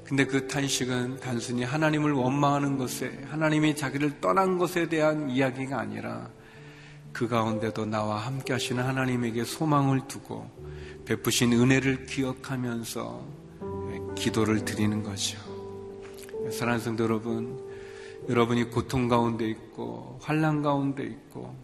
근데 0.04 0.24
그 0.24 0.46
탄식은 0.48 1.20
단순히 1.20 1.64
하나님을 1.64 2.12
원망하는 2.12 2.78
것에, 2.78 3.24
하나님이 3.28 3.76
자기를 3.76 4.20
떠난 4.20 4.56
것에 4.56 4.88
대한 4.88 5.28
이야기가 5.28 5.78
아니라 5.78 6.30
그 7.12 7.28
가운데도 7.28 7.86
나와 7.86 8.18
함께 8.18 8.54
하시는 8.54 8.82
하나님에게 8.82 9.44
소망을 9.44 10.06
두고 10.08 10.48
베푸신 11.04 11.52
은혜를 11.52 12.06
기억하면서 12.06 13.26
기도를 14.16 14.64
드리는 14.64 15.02
거죠. 15.02 15.38
사랑하는 16.50 16.82
성도 16.82 17.04
여러분, 17.04 17.60
여러분이 18.30 18.70
고통 18.70 19.08
가운데 19.08 19.46
있고 19.46 20.18
환란 20.22 20.62
가운데 20.62 21.04
있고 21.04 21.54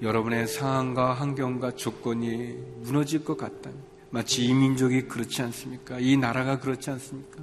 여러분의 0.00 0.46
상황과 0.46 1.14
환경과 1.14 1.72
조건이 1.72 2.56
무너질 2.82 3.24
것 3.24 3.36
같다면 3.36 3.93
마치 4.14 4.44
이 4.44 4.54
민족이 4.54 5.08
그렇지 5.08 5.42
않습니까? 5.42 5.98
이 5.98 6.16
나라가 6.16 6.60
그렇지 6.60 6.88
않습니까? 6.88 7.42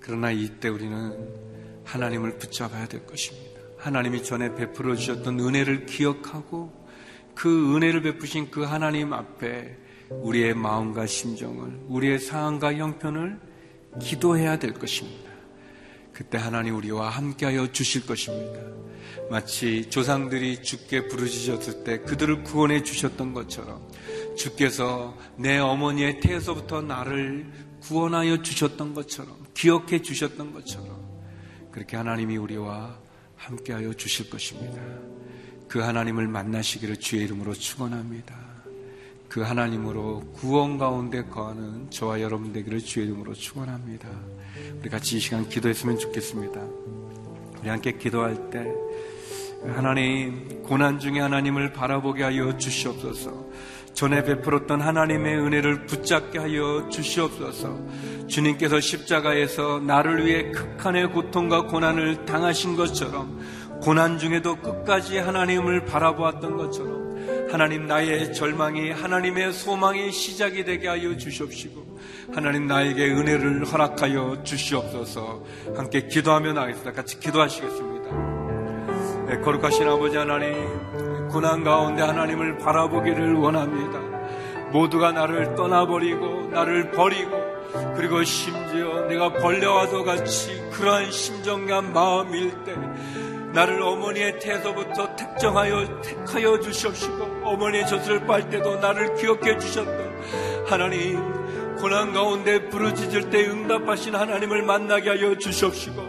그러나 0.00 0.32
이때 0.32 0.68
우리는 0.68 1.16
하나님을 1.84 2.36
붙잡아야 2.38 2.88
될 2.88 3.06
것입니다. 3.06 3.60
하나님이 3.78 4.24
전에 4.24 4.56
베풀어 4.56 4.96
주셨던 4.96 5.38
은혜를 5.38 5.86
기억하고 5.86 6.72
그 7.36 7.76
은혜를 7.76 8.02
베푸신 8.02 8.50
그 8.50 8.64
하나님 8.64 9.12
앞에 9.12 9.76
우리의 10.10 10.54
마음과 10.54 11.06
심정을, 11.06 11.82
우리의 11.86 12.18
상황과 12.18 12.74
형편을 12.74 13.38
기도해야 14.02 14.58
될 14.58 14.74
것입니다. 14.74 15.30
그때 16.12 16.38
하나님 16.38 16.74
우리와 16.74 17.08
함께하여 17.08 17.70
주실 17.70 18.04
것입니다. 18.04 18.58
마치 19.30 19.88
조상들이 19.90 20.60
주께 20.64 21.06
부르짖었을 21.06 21.84
때 21.84 22.00
그들을 22.00 22.42
구원해 22.42 22.82
주셨던 22.82 23.32
것처럼 23.32 23.80
주께서 24.36 25.16
내 25.36 25.58
어머니의 25.58 26.20
태에서부터 26.20 26.82
나를 26.82 27.46
구원하여 27.80 28.42
주셨던 28.42 28.94
것처럼 28.94 29.34
기억해 29.54 30.02
주셨던 30.02 30.52
것처럼 30.52 31.04
그렇게 31.70 31.96
하나님이 31.96 32.36
우리와 32.36 32.98
함께하여 33.36 33.94
주실 33.94 34.30
것입니다. 34.30 34.80
그 35.68 35.80
하나님을 35.80 36.28
만나시기를 36.28 36.96
주의 36.98 37.24
이름으로 37.24 37.52
축원합니다. 37.52 38.34
그 39.28 39.40
하나님으로 39.40 40.20
구원 40.34 40.78
가운데 40.78 41.24
거하는 41.24 41.90
저와 41.90 42.20
여러분 42.20 42.52
되기를 42.52 42.80
주의 42.80 43.06
이름으로 43.06 43.34
축원합니다. 43.34 44.08
우리 44.78 44.88
같이 44.88 45.16
이 45.16 45.20
시간 45.20 45.48
기도했으면 45.48 45.98
좋겠습니다. 45.98 46.60
우리 47.60 47.68
함께 47.68 47.98
기도할 47.98 48.50
때 48.50 48.72
하나님 49.66 50.62
고난 50.62 51.00
중에 51.00 51.18
하나님을 51.18 51.72
바라보게 51.72 52.22
하여 52.22 52.56
주시옵소서. 52.56 53.46
전에 53.94 54.24
베풀었던 54.24 54.80
하나님의 54.80 55.38
은혜를 55.38 55.86
붙잡게 55.86 56.38
하여 56.38 56.88
주시옵소서. 56.90 57.78
주님께서 58.26 58.80
십자가에서 58.80 59.80
나를 59.80 60.26
위해 60.26 60.50
극한의 60.50 61.12
고통과 61.12 61.62
고난을 61.62 62.26
당하신 62.26 62.76
것처럼 62.76 63.40
고난 63.80 64.18
중에도 64.18 64.56
끝까지 64.56 65.18
하나님을 65.18 65.84
바라보았던 65.84 66.56
것처럼 66.56 67.04
하나님 67.50 67.86
나의 67.86 68.34
절망이 68.34 68.90
하나님의 68.90 69.52
소망의 69.52 70.10
시작이 70.10 70.64
되게 70.64 70.88
하여 70.88 71.16
주시옵시고 71.16 72.00
하나님 72.34 72.66
나에게 72.66 73.12
은혜를 73.12 73.64
허락하여 73.64 74.42
주시옵소서 74.42 75.44
함께 75.76 76.08
기도하며 76.08 76.52
나겠습니다. 76.54 76.92
같이 76.92 77.20
기도하시겠습니다. 77.20 78.04
네, 79.28 79.40
거룩하신 79.40 79.86
아버지 79.86 80.16
하나님 80.16 81.03
고난 81.34 81.64
가운데 81.64 82.00
하나님을 82.00 82.58
바라보기를 82.58 83.34
원합니다. 83.34 83.98
모두가 84.70 85.10
나를 85.10 85.56
떠나버리고 85.56 86.50
나를 86.52 86.92
버리고 86.92 87.28
그리고 87.96 88.22
심지어 88.22 89.08
내가 89.08 89.32
벌레와도 89.32 90.04
같이 90.04 90.62
그러한 90.70 91.10
심정과 91.10 91.82
마음일 91.82 92.52
때 92.62 92.76
나를 93.52 93.82
어머니의 93.82 94.38
태에서부터 94.38 95.16
택정하여 95.16 96.02
택하여 96.02 96.60
주시옵시고 96.60 97.40
어머니의 97.42 97.84
젖을 97.88 98.26
빨 98.28 98.48
때도 98.48 98.76
나를 98.76 99.16
기억해 99.16 99.58
주셨던 99.58 100.66
하나님 100.68 101.18
고난 101.78 102.12
가운데 102.12 102.68
부르짖을 102.68 103.30
때 103.30 103.48
응답하신 103.48 104.14
하나님을 104.14 104.62
만나게 104.62 105.10
하여 105.10 105.36
주시옵시고 105.36 106.00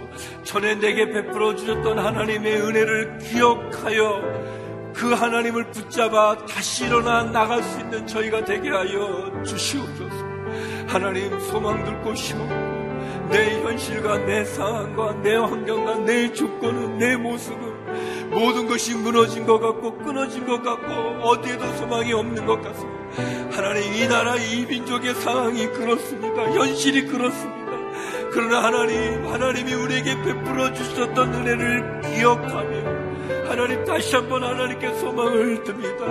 전에 0.43 0.75
내게 0.75 1.09
베풀어 1.09 1.55
주셨던 1.55 1.97
하나님의 1.97 2.61
은혜를 2.61 3.17
기억하여 3.17 4.64
그 4.95 5.11
하나님을 5.13 5.71
붙잡아 5.71 6.37
다시 6.45 6.85
일어나 6.85 7.23
나갈 7.23 7.61
수 7.61 7.79
있는 7.79 8.07
저희가 8.07 8.45
되게 8.45 8.69
하여 8.69 9.43
주시옵소서. 9.43 10.15
하나님 10.87 11.37
소망 11.41 11.83
들 11.83 12.01
곳이 12.01 12.33
없고 12.33 12.55
내 13.29 13.61
현실과 13.61 14.19
내 14.19 14.45
상황과 14.45 15.21
내 15.21 15.35
환경과 15.35 16.05
내 16.05 16.31
조건은 16.31 16.97
내 16.97 17.17
모습은 17.17 18.29
모든 18.29 18.67
것이 18.67 18.95
무너진 18.95 19.45
것 19.45 19.59
같고 19.59 19.97
끊어진 19.97 20.45
것 20.45 20.61
같고 20.63 20.93
어디에도 21.27 21.65
소망이 21.73 22.13
없는 22.13 22.45
것 22.45 22.61
같습니다. 22.61 22.95
하나님 23.51 23.93
이 23.95 24.07
나라 24.07 24.35
이 24.35 24.65
민족의 24.65 25.15
상황이 25.15 25.67
그렇습니다. 25.67 26.43
현실이 26.53 27.07
그렇습니다. 27.07 27.65
그러나 28.31 28.63
하나님, 28.63 29.25
하나님이 29.27 29.73
우리에게 29.73 30.21
베풀어 30.21 30.73
주셨던 30.73 31.33
은혜를 31.33 32.01
기억하며 32.01 32.74
하나님 33.55 33.85
다시 33.85 34.13
한번 34.13 34.43
하나님께 34.43 34.95
소망을 34.95 35.63
듭니다. 35.63 36.05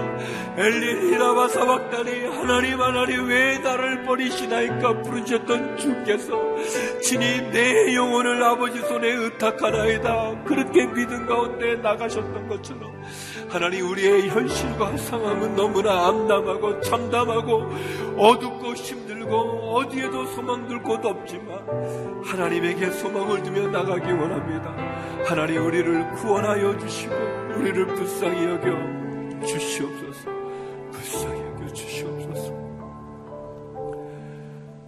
엘리히라와 0.57 1.49
사박다니 1.49 2.25
하나님 2.29 2.81
하나님 2.81 3.29
왜 3.29 3.59
나를 3.59 4.03
버리시나이까 4.05 5.03
부르셨던 5.03 5.77
주께서 5.77 6.33
친히 7.03 7.43
내 7.51 7.95
영혼을 7.95 8.43
아버지 8.43 8.79
손에 8.79 9.09
의탁하나이다. 9.09 10.45
그렇게 10.45 10.87
믿음 10.87 11.27
가운데 11.27 11.75
나가셨던 11.75 12.49
것처럼 12.49 12.95
하나님 13.51 13.91
우리의 13.91 14.31
현실과 14.31 14.97
상황은 14.97 15.55
너무나 15.55 16.07
암담하고 16.07 16.81
참담하고 16.81 17.71
어둡고 18.17 18.73
힘들 18.73 19.24
고 19.25 19.37
어디에도 19.77 20.27
소망 20.27 20.67
둘 20.69 20.83
곳 20.83 21.05
없지만 21.05 22.23
하나님에게 22.25 22.91
소망을 22.91 23.43
두며 23.43 23.69
나가기 23.69 24.13
원합니다. 24.13 24.71
하나님 25.27 25.65
우리를 25.65 26.13
구원하여 26.15 26.77
주시고 26.79 27.15
우리를 27.59 27.87
불쌍히 27.87 28.45
여겨 28.45 29.47
주시옵소서. 29.47 30.31
불쌍히 30.93 31.41
여겨 31.41 31.73
주시옵소서. 31.73 32.55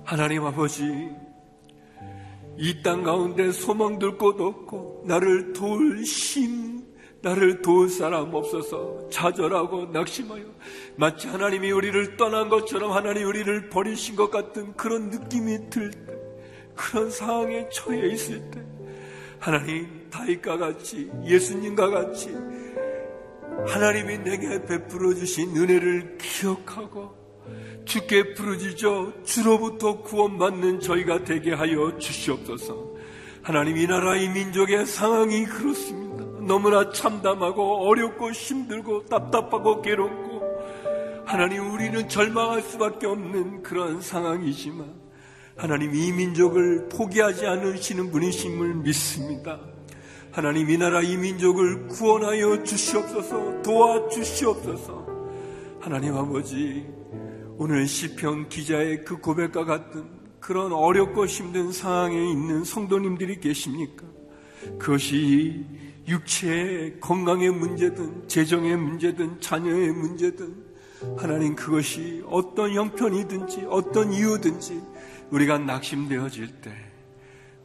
하나님 0.05 0.45
아버지 0.45 0.85
이 2.59 2.83
땅 2.83 3.03
가운데 3.03 3.51
소망 3.53 3.99
둘 3.99 4.17
곳 4.19 4.41
없고 4.41 5.03
나를 5.07 5.53
도울 5.53 6.03
힘 6.03 6.85
나를 7.23 7.61
도울 7.63 7.89
사람 7.89 8.33
없어서 8.35 9.09
좌절하고 9.11 9.87
낙심하여 9.87 10.45
마치 10.99 11.29
하나님이 11.29 11.71
우리를 11.73 12.17
떠난 12.17 12.49
것처럼 12.49 12.93
하나님 12.93 13.27
우리를 13.27 13.69
버리신 13.69 14.17
것 14.17 14.31
같은 14.31 14.75
그런 14.77 15.11
느낌이 15.11 15.69
들 15.71 15.91
때, 15.91 16.15
그런 16.75 17.11
상황에 17.11 17.69
처해 17.71 18.09
있을 18.09 18.51
때, 18.51 18.63
하나님 19.39 20.09
다윗과 20.11 20.57
같이 20.57 21.11
예수님과 21.25 21.91
같이 21.91 22.35
하나님이 23.67 24.19
내게 24.19 24.63
베풀어 24.65 25.15
주신 25.15 25.57
은혜를 25.57 26.19
기억하고 26.19 27.15
주께 27.85 28.35
부르짖어 28.35 29.23
주로부터 29.25 30.03
구원받는 30.03 30.81
저희가 30.81 31.25
되게 31.25 31.53
하여 31.53 31.97
주시옵소서. 31.99 32.97
하나님 33.43 33.77
이 33.77 33.87
나라 33.87 34.17
이 34.17 34.29
민족의 34.29 34.87
상황이 34.87 35.45
그렇습니다. 35.45 36.25
너무나 36.47 36.91
참담하고 36.91 37.87
어렵고 37.87 38.33
힘들고 38.33 39.07
답답하고 39.07 39.83
괴롭고 39.83 40.26
하나님 41.27 41.73
우리는 41.73 42.09
절망할 42.09 42.63
수밖에 42.63 43.09
없는 43.09 43.65
그런 43.65 44.01
상황이지만 44.01 44.95
하나님 45.57 45.93
이 45.93 46.13
민족을 46.13 46.89
포기하지 46.89 47.47
않으시는 47.47 48.13
분이심을 48.13 48.75
믿습니다. 48.75 49.59
하나님 50.31 50.71
이 50.71 50.79
나라 50.79 51.03
이 51.03 51.17
민족을 51.17 51.89
구원하여 51.89 52.63
주시옵소서 52.63 53.63
도와주시옵소서 53.63 55.07
하나님 55.81 56.15
아버지 56.15 56.87
오늘 57.59 57.89
시편 57.89 58.49
기자의 58.49 59.05
그 59.05 59.19
고백과 59.19 59.65
같은 59.65 60.05
그런 60.39 60.73
어렵고 60.73 61.27
힘든 61.27 61.73
상황에 61.73 62.15
있는 62.31 62.63
성도님들이 62.63 63.41
계십니까? 63.41 64.05
그것이 64.79 65.65
육체의 66.07 67.01
건강의 67.01 67.51
문제든 67.51 68.29
재정의 68.29 68.77
문제든 68.77 69.41
자녀의 69.41 69.91
문제든 69.91 70.66
하나님 71.17 71.55
그것이 71.55 72.23
어떤 72.27 72.73
형편이든지 72.73 73.67
어떤 73.69 74.13
이유든지 74.13 74.83
우리가 75.31 75.59
낙심되어질 75.59 76.61
때 76.61 76.73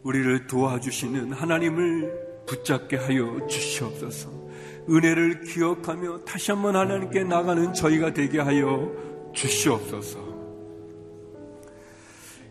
우리를 0.03 0.47
도와주시는 0.47 1.33
하나님을 1.33 2.43
붙잡게 2.47 2.97
하여 2.97 3.45
주시옵소서. 3.47 4.29
은혜를 4.89 5.41
기억하며 5.43 6.21
다시 6.21 6.51
한번 6.51 6.75
하나님께 6.75 7.23
나가는 7.23 7.73
저희가 7.73 8.13
되게 8.13 8.39
하여 8.39 8.91
주시옵소서. 9.33 10.31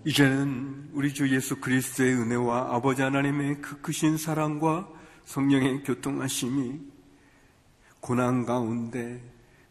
이제는 0.05 0.91
우리 0.93 1.13
주 1.13 1.29
예수 1.35 1.57
그리스도의 1.61 2.15
은혜와 2.15 2.75
아버지 2.75 3.03
하나님의 3.03 3.61
그 3.61 3.81
크신 3.81 4.17
사랑과 4.17 4.89
성령의 5.25 5.83
교통하심이 5.83 6.81
고난 8.01 8.47
가운데 8.47 9.23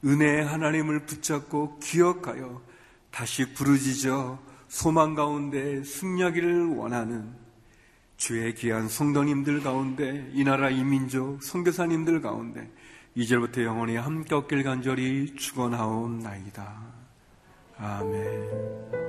은혜의 0.04 0.46
하나님을 0.46 1.06
붙잡고 1.06 1.80
기억하여 1.80 2.62
다시 3.12 3.54
부르짖어 3.54 4.40
소망 4.68 5.16
가운데 5.16 5.84
승리하기를 5.84 6.76
원하는 6.76 7.34
주의 8.18 8.54
귀한 8.54 8.88
성도님들 8.88 9.62
가운데 9.62 10.30
이 10.34 10.44
나라 10.44 10.70
이민족 10.70 11.42
선교사님들 11.42 12.22
가운데 12.22 12.70
이제부터 13.16 13.64
영원히 13.64 13.96
함께 13.96 14.36
얻길 14.36 14.64
간절히 14.64 15.36
축원하옵나이다. 15.36 16.78
아멘. 17.78 19.09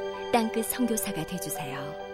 땅끝 0.31 0.65
성교사가 0.65 1.25
되주세요 1.25 2.10